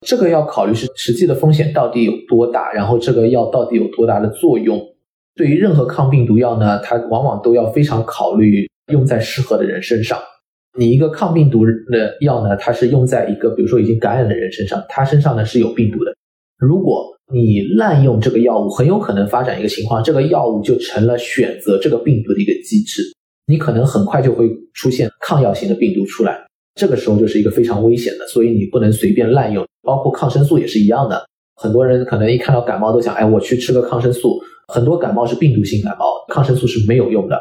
[0.07, 4.81] 这个要考虑是实际的风险到底有多大，然后这个药到底有多大的作用。
[5.35, 10.17] 对于任何抗病毒药呢，它往往都要非常考虑用在适合的人身上。
[10.79, 16.15] 你一个抗病毒的药呢，它是用在一个比如说已经感染的人身上，他身上呢是有病毒的。
[16.57, 23.03] 如果你滥用这个药物，很有可能发展一个情况，这个药物就成了选择这个病毒的一个机制，
[23.47, 26.47] 你可能很快就会出现抗药性的病毒出来。
[26.75, 29.67] 这个时候就是一个非常危险的，所以你不能随便滥用。
[29.83, 31.27] 包括抗生素也是一样的，
[31.57, 34.41] 很多人可能一看到感冒都想，哎，我去吃个抗生素。
[34.73, 37.39] 很多感冒是病毒性感冒，抗生素是没有用的。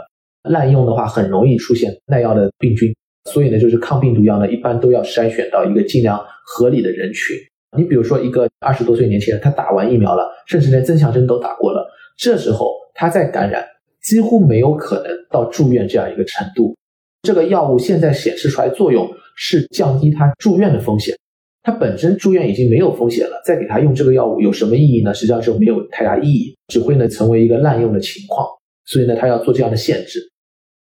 [0.49, 2.93] 滥用的话，很容易出现耐药的病菌。
[3.29, 7.35] 所以呢，就是抗病毒药呢，一般都要筛选到一个尽量合理的人群。
[7.77, 13.63] 你比如说，一个二十多岁年轻人，他打完疫苗了，甚至连增强针都打过了，这时候他再感染，
[14.01, 16.75] 几乎没有可能到住院这样一个程度。
[17.21, 19.07] 这个药物现在显示出来作用。
[19.39, 21.15] 是降低他住院的风险，
[21.61, 25.13] 他本身住院已经没有风险了，再给他用这个药物有什么意义呢？
[25.13, 28.47] 实际上就没有太大意义，只会呢成为一个滥用的情况。
[28.85, 30.19] 所以呢，他要做这样的限制。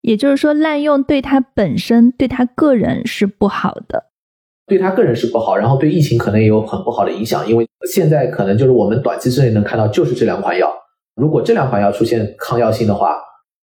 [0.02, 4.12] 也就是说，滥用对他本身、对他个人是不好的，
[4.68, 7.48] 对他个人是不好，然后对疫情可能也有很不好的影响。
[7.50, 10.72] 因为现在可能就是我们短期之内能看到就是这两款药，
[11.16, 13.18] 如果这两款药出现抗药性的话，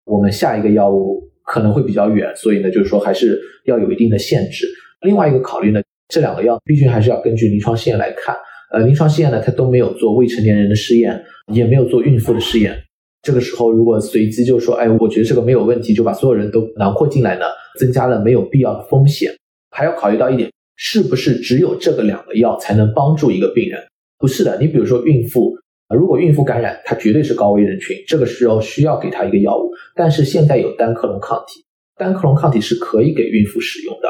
[0.05, 1.29] 我们下一个药物。
[1.43, 4.69] 可能会比较远，所以呢，就是说还是要有一定的限制。
[5.01, 8.37] 另外一个考虑呢，这两个药毕竟还是要根据临床试验来看。
[8.73, 11.21] 呃，临床试验呢，它都没有做未成年人的试验，
[11.53, 12.79] 也没有做孕妇的试验。
[13.21, 17.47] 这个时候如果随机就说，哎，我觉得这个没有问题，就把所有人都囊括进来呢，
[17.81, 19.35] 增加了没有必要的风险。
[19.73, 20.49] 还要考虑到一点，
[20.83, 23.79] 是不是只有这个两个药才能帮助一个病人？
[24.19, 25.55] 不是的，你比如说孕妇。
[25.95, 29.71] 如果孕妇感染，她绝对是高危人群，这个时候需要给她一个药物。
[29.95, 31.65] 但是现在有单克隆抗体，
[31.99, 34.09] 单克隆抗体是可以给孕妇使用的。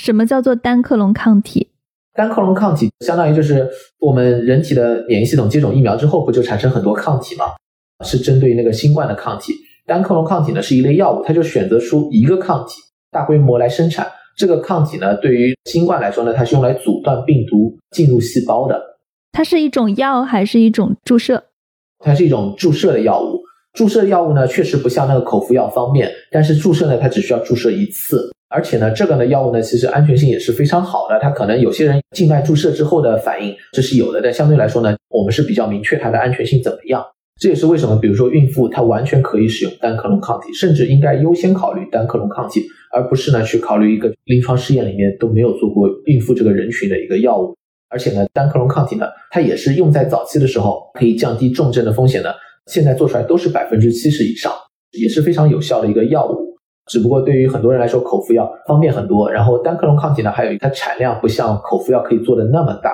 [0.00, 1.68] 什么叫做单克隆抗体？
[2.14, 3.68] 单克隆抗体相当于就是
[4.00, 7.44] 我们人体的免疫系统接种疫苗之后，不就产生很多抗体吗？
[8.04, 9.52] 是针对那个新冠的抗体。
[9.86, 12.80] 单克隆抗体呢是一类药物，它就选择出一个抗体，
[13.12, 14.06] 大规模来生产。
[14.38, 18.80] 这个抗体呢，对于新冠来说呢，它是用来阻断病毒进入细胞的。
[19.32, 21.42] 它是一种药还是一种注射？
[21.98, 23.40] 它是一种注射的药物。
[23.72, 31.18] 注射药物呢，确实不像那个口服药方便，但是注射呢，它只需要注射一次，而且呢，这个呢药物呢，其实安全性也是非常好的。
[31.20, 37.04] 它可能有些人静脉注射之后的反应这是有的，但相对来说呢，我们是比较明确它的安全性怎么样。
[37.38, 47.56] 这也是为什么，比如说孕妇她完全可以使用单克隆抗体，甚至应该优先考虑单克隆抗体，而不是呢去考虑一个临床试验里面都没有做过孕妇这个人群的一个药物。
[47.90, 52.34] 而且呢，单克隆抗体呢，它也是用在早期的时候可以降低重症的风险的。
[52.66, 54.52] 现在做出来都是百分之七十以上，
[55.00, 56.54] 也是非常有效的一个药物。
[56.90, 59.30] 只不过对于很多人来说，口服药方便很多。
[59.30, 62.92] 然后单克隆抗体呢，还有它产量不像口服药可以做的那么大。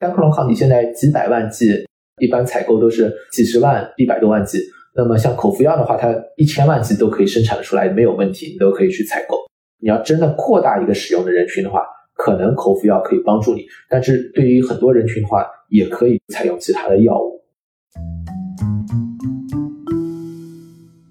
[0.00, 1.86] 单克隆抗体现在几百万剂，
[2.20, 4.60] 一般采购都是几十万、一百多万剂。
[4.96, 9.36] 那么像口服药的话，它一千万剂都可以生产出来，没有问题，你都可以去采购。
[9.80, 11.82] 你要真的扩大一个使用的人群的话，
[12.14, 17.42] 可能口服药可以帮助你，但是对于很多人群的话，也可以采用其他的药物。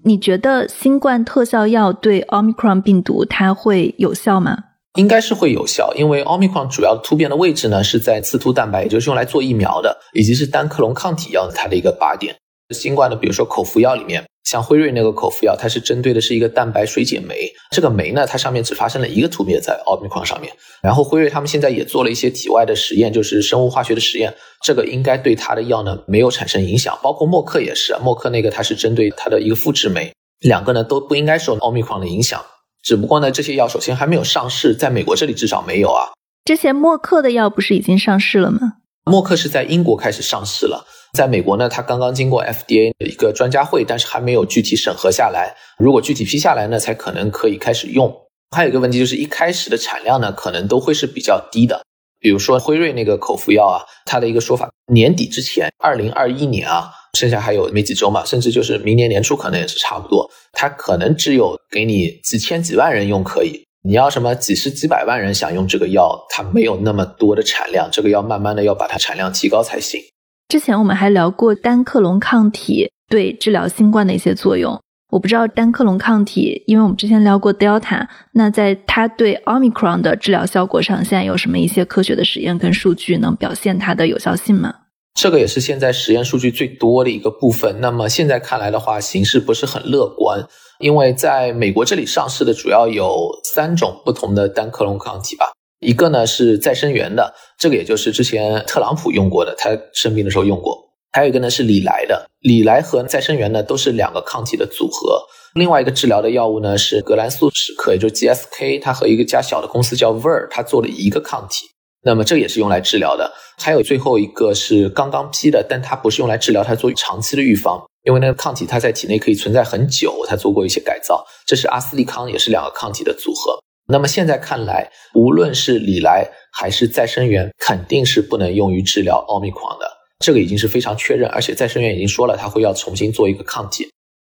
[0.02, 4.56] 你觉得新冠特效药对奥密克戎病毒它会有效吗？
[4.94, 12.36] 应该是会有效，因为奥密克戎主要突变的位置呢是在刺突蛋白，也就是用来做疫苗的，以及是单克隆抗体药它的一个靶点。
[12.70, 14.24] 新冠的，比如说口服药里面。
[14.44, 20.52] 像辉瑞那个口服药，它是针对的是一个蛋白水解酶，这个酶呢，它上面只发生了一个突变在奥密克戎上面。
[20.82, 26.96] 然后辉瑞他们现在也做了一些体外的实验，就是生物化学的实验，这个应该对它的药呢没有产生影响。
[27.02, 32.44] 包括默克也是，默克那个它是针对它的一个复制酶，两个呢都不应该受奥密克戎的影响。
[32.84, 36.12] 只不过呢，这些药首先还没有上市，在美国这里至少没有啊。
[36.44, 38.74] 之前默克的药不是已经上市了吗？
[39.06, 40.86] 默克是在英国开始上市了。
[41.14, 45.56] 在美国呢，它刚刚经过 FDA 的一个专家会，但是还没有具体审核下来。
[45.78, 48.14] 如果具体批下来呢，才可能可以开始用。
[48.54, 51.82] 还有一个问题就是，一开始的产量呢，可能都会是比较低的。
[52.20, 60.28] 比如说辉瑞那个口服药啊，它的一个说法，年底之前，二零二一年啊，剩下还有没几周嘛，甚至就是明年年初可能也是差不多。
[60.52, 70.00] 它可能只有给你几千几万人用可以，你要什么几十几百万人想用这个药，它没有那么多的产量，这个要慢慢的要把它产量提高才行。
[70.48, 74.80] 之前我们还聊过单克隆抗体对治疗新冠的一些作用。
[75.10, 84.74] 我不知道单克隆抗体，因为我们之前聊过 Delta，那在它对 Omicron 的治疗效果上，现在有什么一些科学的实验跟数据能表现它的有效性吗？
[85.14, 87.80] 这个也是现在实验数据最多的一个部分。
[87.80, 90.46] 那么现在看来的话，形势不是很乐观，
[90.80, 95.52] 因为在美国这里上市的主要有三种不同的单克隆抗体吧。
[95.80, 100.76] 一个呢是再生源的，这个也就是之前特朗普用过的，他生病的时候用过。
[101.12, 105.22] 还有一个呢是李来的，李来和再生源呢都是两个抗体的组合。
[105.54, 111.66] 另外一个治疗的药物呢是格兰素史克，也就是 GSK，它和一个家小的公司叫 Ver，它做了一个抗体。
[112.04, 113.32] 那么这也是用来治疗的。
[113.56, 121.24] 还有最后一个是刚刚批的，但它不是用来治疗，它做长期的预防，因为那个抗体它在体内可以存在很久，它做过一些改造。
[121.46, 123.58] 这是阿斯利康，也是两个抗体的组合。
[123.86, 129.90] 那么现在看来，无论是李来还是再生源，肯定是不能用于治疗奥密克戎的。
[130.20, 133.88] 这个已经是非常确认，而且再生源已经说了，它会要重新做一个抗体。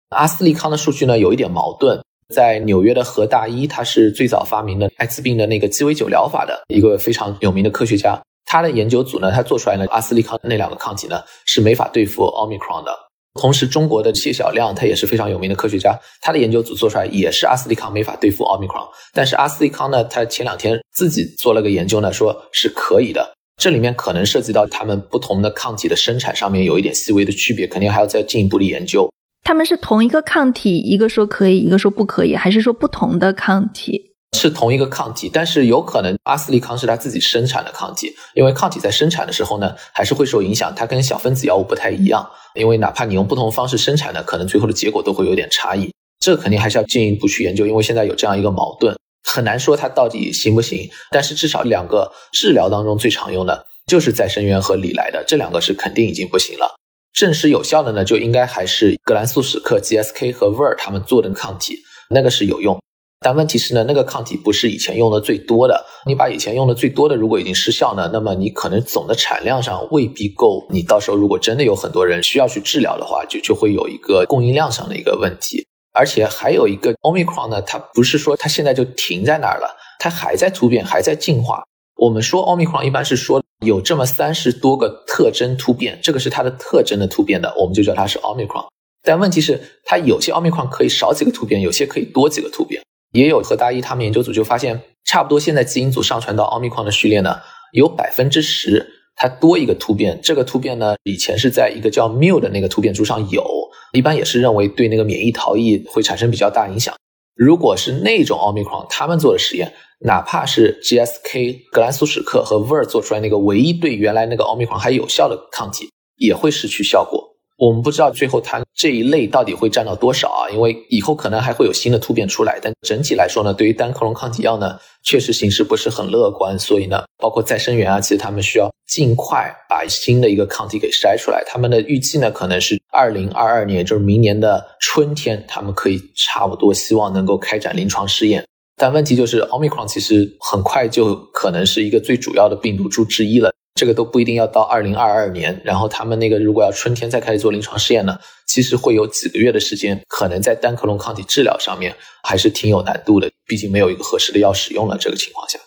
[0.10, 2.02] 阿斯利康的数据呢，有一点矛盾。
[2.32, 8.20] 在纽约的何大一，他是最早发明的艾滋病的那个鸡尾酒疗法的一个非常有名的科学家。
[8.46, 12.92] 他的研究组呢，他做出来的阿斯利康那两个抗体呢，是没法对付奥密克戎的。
[13.40, 23.34] 同时，中国的谢晓亮他也是非常有名的科学家，他的研究组做出来也是阿斯利康没法对付奥密克戎，但是阿斯利康呢，他前两天自己做了个研究呢，说是可以的。
[23.56, 29.10] 这里面可能涉及到他们不同的抗体的生产上面有一点细微的区别，肯定还要再进一步的研究。
[29.44, 34.12] 他们是同一个抗体，一个说可以，一个说不可以，还是说不同的抗体？
[34.38, 42.30] 是同一个抗体，但是有可能阿斯利康是他自己生产的抗体，因为抗体在生产的时候呢，还是会受影响，它跟小分子药物不太一样。
[42.56, 45.92] 因为哪怕你用不同方式生产的，可能最后的结果都会有点差异。
[46.20, 48.96] 这肯定还是要进一步去研究，因为现在有这样一个矛盾，
[49.28, 50.90] 很难说它到底行不行。
[51.12, 56.76] 但是至少两个治疗当中最常用的就是再生源和李来的，这两个是肯定已经不行了。
[57.14, 61.78] 证实有效的呢，就应该还是格兰素史克、GSK 和 Ver 他们做的抗体，
[62.10, 62.80] 那个是有用。
[63.24, 65.86] 但问题是呢，那个抗体不是以前用的最多的。
[66.08, 70.66] 你把以前用的最多的如果已经失效呢，那么你可能总的产量上未必够。
[70.72, 75.68] 你到时候如果真的有很多人需要去治疗的话，就就会有一个供应量上的一个问题。
[75.94, 81.64] 而且还有一个 Omicron 呢，它不是说它现在就停在那儿了，它还在突变，还在进化。
[81.98, 88.66] 我们说 Omicron 一般是说有这么三十多个特征突变，这个是它的特征的突变的，我们就叫它是 Omicron。
[89.04, 92.82] 但问题是，它有些 Omicron 可以少几个突变，有些可以多几个突变。
[93.14, 97.38] 也有和大一他们研究组就发现，差不多现在基因组上传到奥密克戎的序列呢，
[97.74, 100.20] 有百分之十它多一个突变。
[100.24, 103.46] 这个突变呢，以前是在一个叫 mu 的那个突变株上有，
[103.94, 106.96] 一般也是认为对那个免疫逃逸会产生比较大影响。
[107.36, 117.31] 如果是那种奥密克戎，他们做的实验，哪怕是 GSK 格兰素史克和 Ver 做出来那个唯一对原来那个奥密克戎还有效的抗体，也会失去效果。
[117.62, 120.50] 我们不知道最后它这一类到底会占到多少啊？
[120.50, 122.58] 因为以后可能还会有新的突变出来。
[122.60, 126.58] 但整体来说呢，对于单克隆抗体药呢，确实形势不是很乐观。
[126.58, 131.44] 所以呢，包括再生源啊，其实他们需要尽快把新的一个抗体给筛出来。
[131.46, 138.44] 他们的预计呢，可能是二零二二年，就是明年的春天，他们可以差不多希望能够开展临床试验。
[138.76, 143.54] 但问题就是，奥密克戎其实很快就可能是一个最主要的病毒株之一了。
[143.74, 154.98] 这个都不一定要到二零二二年，然后他们那个如果要春天再开始做临床试验呢，其实会有几个月的时间，可能在单克隆抗体治疗上面还是挺有难度的，毕竟没有一个合适的药使用了。
[155.00, 155.58] 这个情况下，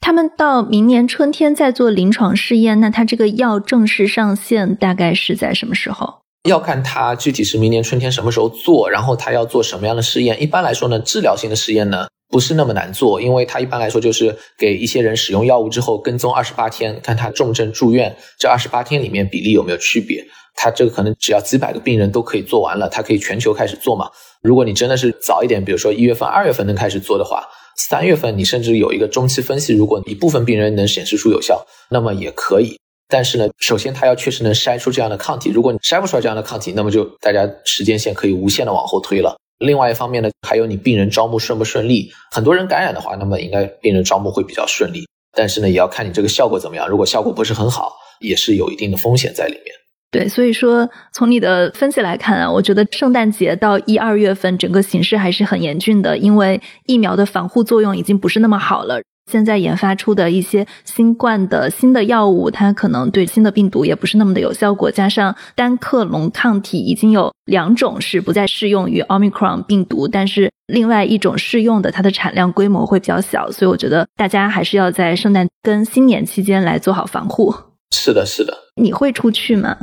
[0.00, 6.22] 他们到明年春天再做临床试验，那他这个药正式上线大概是在什么时候？
[6.46, 10.42] 要看他具体是明年春天什么时候做，然后他要做什么样的试验。
[10.42, 12.08] 一般来说呢，治疗性的试验呢。
[12.34, 20.26] 不是那么难做，因为它一般来说就是给一些人使用药物之后跟踪二十八天，看他重症住院这二十八天里面比例有没有区别。
[20.56, 24.10] 他这个可能只要几百个病人都可以做完了，他可以全球开始做嘛。
[24.42, 27.44] 如果你真的是早一点，比如说一月份、二月份能开始做的话，
[27.76, 32.76] 三月份你甚至有一个中期分析，如果一部分病人能显示出有效，那么也可以。
[33.08, 39.36] 但是呢，首先他要确实能筛出这样的抗体，如果你筛不出来这样的抗体，那么就大家时间线可以无限的往后推了。
[39.58, 42.10] 另外一方面呢，还有你病人招募顺不顺利。
[42.30, 45.06] 很多人感染的话，那么应该病人招募会比较顺利。
[45.36, 46.88] 但是呢，也要看你这个效果怎么样。
[46.88, 49.74] 如果效果不是很好，也是有一定的风险在里面。
[50.10, 59.02] 对，所以说从你的分析来看啊，我觉得圣诞节到一二月份整个形势还是很严峻的，因为疫苗的防护作用已经不是那么好了。
[59.30, 64.90] 现在研发出的一些新冠的新的药物，它可能对新的病毒也不是那么的有效果。
[64.90, 73.50] 加上单克隆抗体已经有两种是不再适用于奥密克戎病毒，但是另外一种适用的，它的产量规模会比较小。
[73.50, 77.54] 所以我觉得大家还是要在圣诞跟新年期间来做好防护。
[77.94, 78.54] 是的，是的。
[78.80, 79.76] 你会出去吗？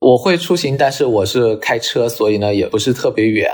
[0.00, 3.48] 我会出行，但是我是开车，所以呢也不是特别远。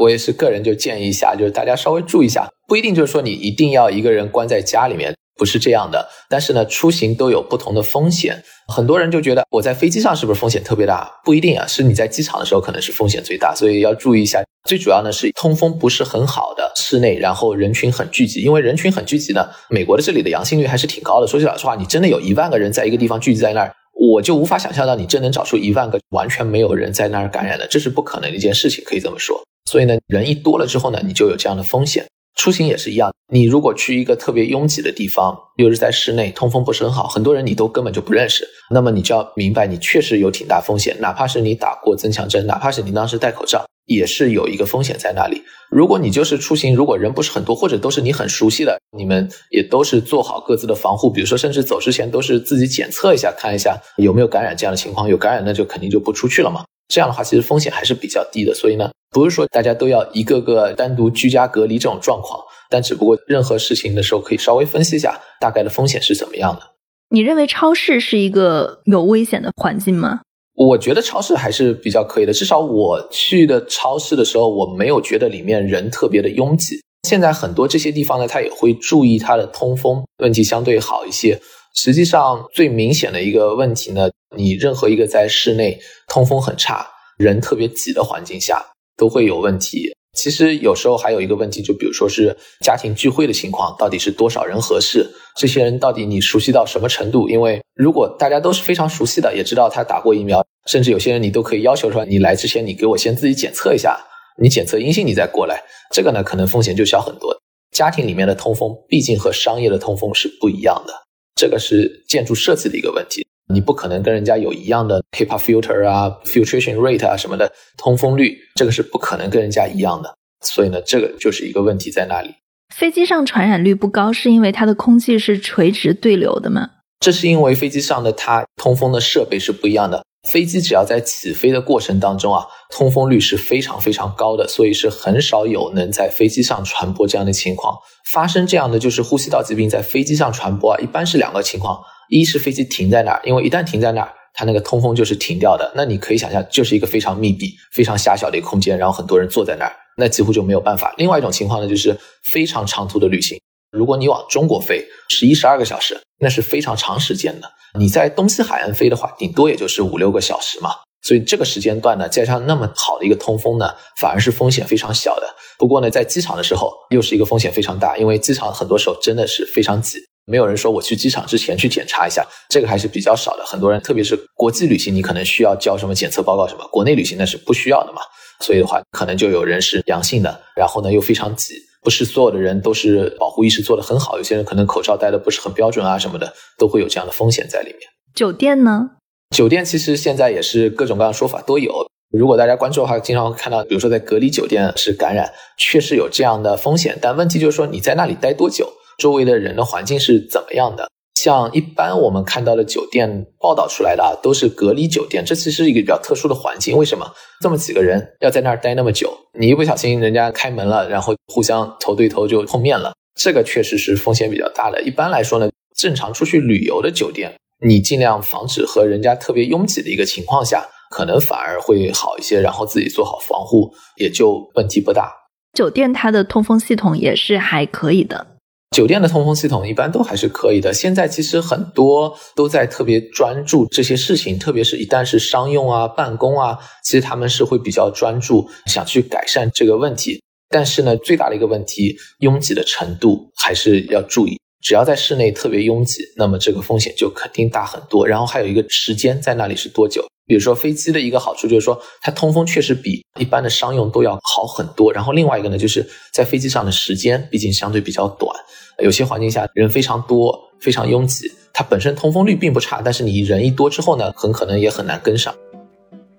[0.00, 6.08] 我也是个人就建议一下，就是大家稍微注意一下，不一定就是说你一定要一个人关在家里面，不是这样的。
[6.28, 11.10] 但是呢，出行都有不同的风险，很多人就觉得我在飞机上是不是风险特别大？
[11.24, 14.40] 不一定啊，是你在机场的时候可能是风险最大，所以要注意一下。
[14.68, 21.26] 最主要呢是通风不是很好的室内，然后人群很聚集，因为人群很聚集呢，美国的这里的阳性率还是挺高的。
[21.26, 29.42] 说句老实话，你真的有一万个人在一个地方聚集在那儿，我就无法想象到你真能找出一万个完全没有人在那儿感染的，这是不可能的一件事情，可以这么说。
[29.68, 32.06] 所以呢，人一多了之后呢，你就有这样的风险。
[32.40, 40.96] 出行也是一样，你如果去一个特别拥挤的地方，又是在室内，通风不是很好，很多人你都根本就不认识，那么你就要明白，你确实有挺大风险。
[41.00, 45.42] 哪怕是你打过增强针，哪怕是你当时戴口罩，也是有一个风险在那里。
[45.70, 56.64] 如果你就是出行，如果人不是很多，或者都是你很熟悉的，你们也都是做好各自的防护，比如说甚至走之前都是自己检测一下，看一下有没有感染这样的情况，有感染那就肯定就不出去了嘛。
[56.90, 58.52] 这样的话，其实风险还是比较低的。
[58.52, 62.38] 所以呢，不是说大家都要一个个单独居家隔离这种状况，
[62.68, 66.62] 但只不过任何事情的时候可以稍微分析一下大概的风险是怎么样的。
[67.08, 70.20] 你认为超市是一个有危险的环境吗？
[70.54, 76.80] 我觉得超市还是比较可以的，至少我去的超市的时候，我没有觉得里面人特别的拥挤。
[77.08, 81.40] 现在很多这些地方呢，它也会注意它的通风问题相对好一些。
[81.74, 84.08] 实际上最明显的一个问题呢。
[84.36, 86.86] 你任何一个在室内通风很差、
[87.18, 88.64] 人特别挤的环境下，
[88.96, 89.92] 都会有问题。
[90.16, 95.04] 其实有时候还有一个问题，就比如说是家庭聚会的情况，到底是多少人合适？
[95.36, 97.28] 这些人到底你熟悉到什么程度？
[97.28, 103.98] 因为如果大家都是非常熟悉的，也知道他打过疫苗，甚至有些人你都可以要求说，你来之前你给我先自己检测一下，
[104.40, 105.60] 你检测阴性你再过来，
[105.92, 107.36] 这个呢可能风险就小很多。
[107.72, 110.92] 家庭里面的通风毕竟和商业的通风是不一样的，
[111.40, 113.26] 这个是建筑设计的一个问题。
[113.50, 120.14] 你不可能跟人家有一样的 HEPA filter 啊，filtration rate 啊什么的通风率，这个是不可能跟人家一样的。
[120.44, 122.34] 所以呢，这个就是一个问题在那里。
[122.74, 126.68] 飞机上传染率不高，是因为它的空气是垂直对流的吗？
[127.00, 130.04] 这是因为飞机上的它通风的设备是不一样的。
[130.28, 137.74] 飞机只要在起飞的过程当中啊，通风率是非常非常高的，所以是很少有能在飞机上传播这样的情况
[138.12, 138.46] 发生。
[138.46, 141.80] 这样的就是呼吸道疾病在飞机上传播啊，一般是两个情况。
[142.10, 145.72] 一是飞机停在那儿，因为一旦停在那儿，它那个通风就是停掉的。
[145.74, 150.92] 那你可以想象，就是一个非常密闭、非常狭小的一个空间，然后很多人坐在那儿，那几乎就没有办法。
[150.98, 151.96] 另外一种情况呢，就是
[152.30, 153.40] 非常长途的旅行。
[153.70, 157.48] 如果你往中国飞，十一、十二个小时，那是非常长时间的。
[157.78, 160.70] 你在东西海岸飞的话，顶多也就是五六个小时嘛。
[161.02, 165.26] 所以这个时间段呢，加上那么好的一个通风呢，反而是风险非常小的。
[165.56, 169.98] 不过呢，在机场的时候，又是一个风险非常大，因为机场很多时候真的是非常挤。
[170.26, 173.44] 没有人说我去机场之前去检查一下，这个还是比较少的。
[173.46, 178.02] 很多人，特别是国际旅行，你可能需要交什么检测报告什么，国内旅行那是不需要的嘛。
[178.40, 187.80] 所以的话，可能就有人是阳性的，然后呢又非常挤，不是所有的人都是保护意识做得很好，有些人可能口罩戴的不是很标准啊什么的，都会有这样的风险在里面。
[188.14, 188.90] 酒店呢？
[189.34, 191.86] 酒店其实现在也是各种各样的说法都有。
[192.10, 196.98] 如果大家关注的话，经常会看到，比如说在隔离酒店是感染，确实有这样的风险。
[197.00, 198.68] 但问题就是说，你在那里待多久，
[198.98, 200.90] 周围的人的环境是怎么样的？
[201.22, 206.74] 像一般我们看到的酒店报道出来的啊，都是隔离酒店，这其实是一个比较特殊的环境。
[206.78, 207.06] 为什么
[207.42, 209.12] 这么几个人要在那儿待那么久？
[209.38, 214.80] 你一不小心人家开门了，然后互相头对头就碰面了，这个确实是风险比较大的。
[214.80, 217.34] 一般来说呢，正常出去旅游的酒店，
[217.66, 220.66] 你尽量防止和人家特别拥挤的一个情况下。
[220.90, 225.08] 可能反而会好一些，然后自己做好防护，也就问题不大。
[225.52, 228.29] 酒店它的通风系统也是还可以的。
[228.76, 230.72] 酒店的通风系统一般都还是可以的。
[230.72, 240.22] 现在其实很多都在特别专注这些事情，特别是一旦是商用啊、办公啊，其实他们是会比较专注，想去改善这个问题。
[240.48, 244.38] 但是呢，最大的一个问题，拥挤的程度还是要注意。
[244.62, 248.06] 只要在室内特别拥挤，那么这个风险就肯定大很多。
[248.06, 250.06] 然后还有一个时间在那里是多久？
[250.26, 254.92] 比如说飞机的一个好处就是说，它通风确实比一般的商用都要好很多。
[254.92, 258.32] 然后另外一个呢，就是在飞机上的时间毕竟相对比较短，
[258.80, 265.32] 有些环境下人非常多、非常拥挤，它本身通风率并不差，但是你人一多之后呢，很可能也很难跟上。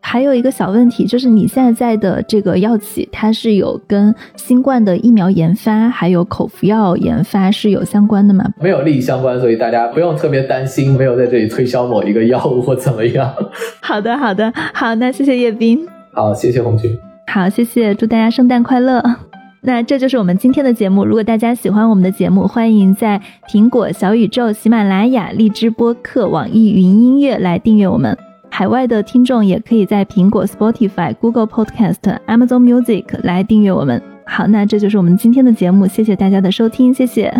[0.03, 8.43] 还有一个小问题，就是你现在的这个药企，它是有跟新冠的疫苗研发，还有口服药研发是有相关的吗？
[8.59, 13.33] 没有利益相关，所以大家不用特别担心，没有在这里推销某一个药物或怎么样。
[13.81, 16.91] 好的，好的，好，那谢谢叶斌，好，谢谢红军，
[17.27, 19.30] 好，谢谢，祝大家圣诞快乐。
[19.63, 21.05] 那这就是我们今天的节目。
[21.05, 28.17] 如果大家喜欢我们的节目，欢迎在苹果、小宇宙、喜马拉雅、荔枝播客、网易云音乐来订阅我们。
[28.49, 34.01] 海外的听众也可以在苹果、Spotify、Google Podcast、Amazon Music 来订阅我们。
[34.25, 37.31] 好，那这就是我们今天的节目，谢谢大家的收听，谢谢。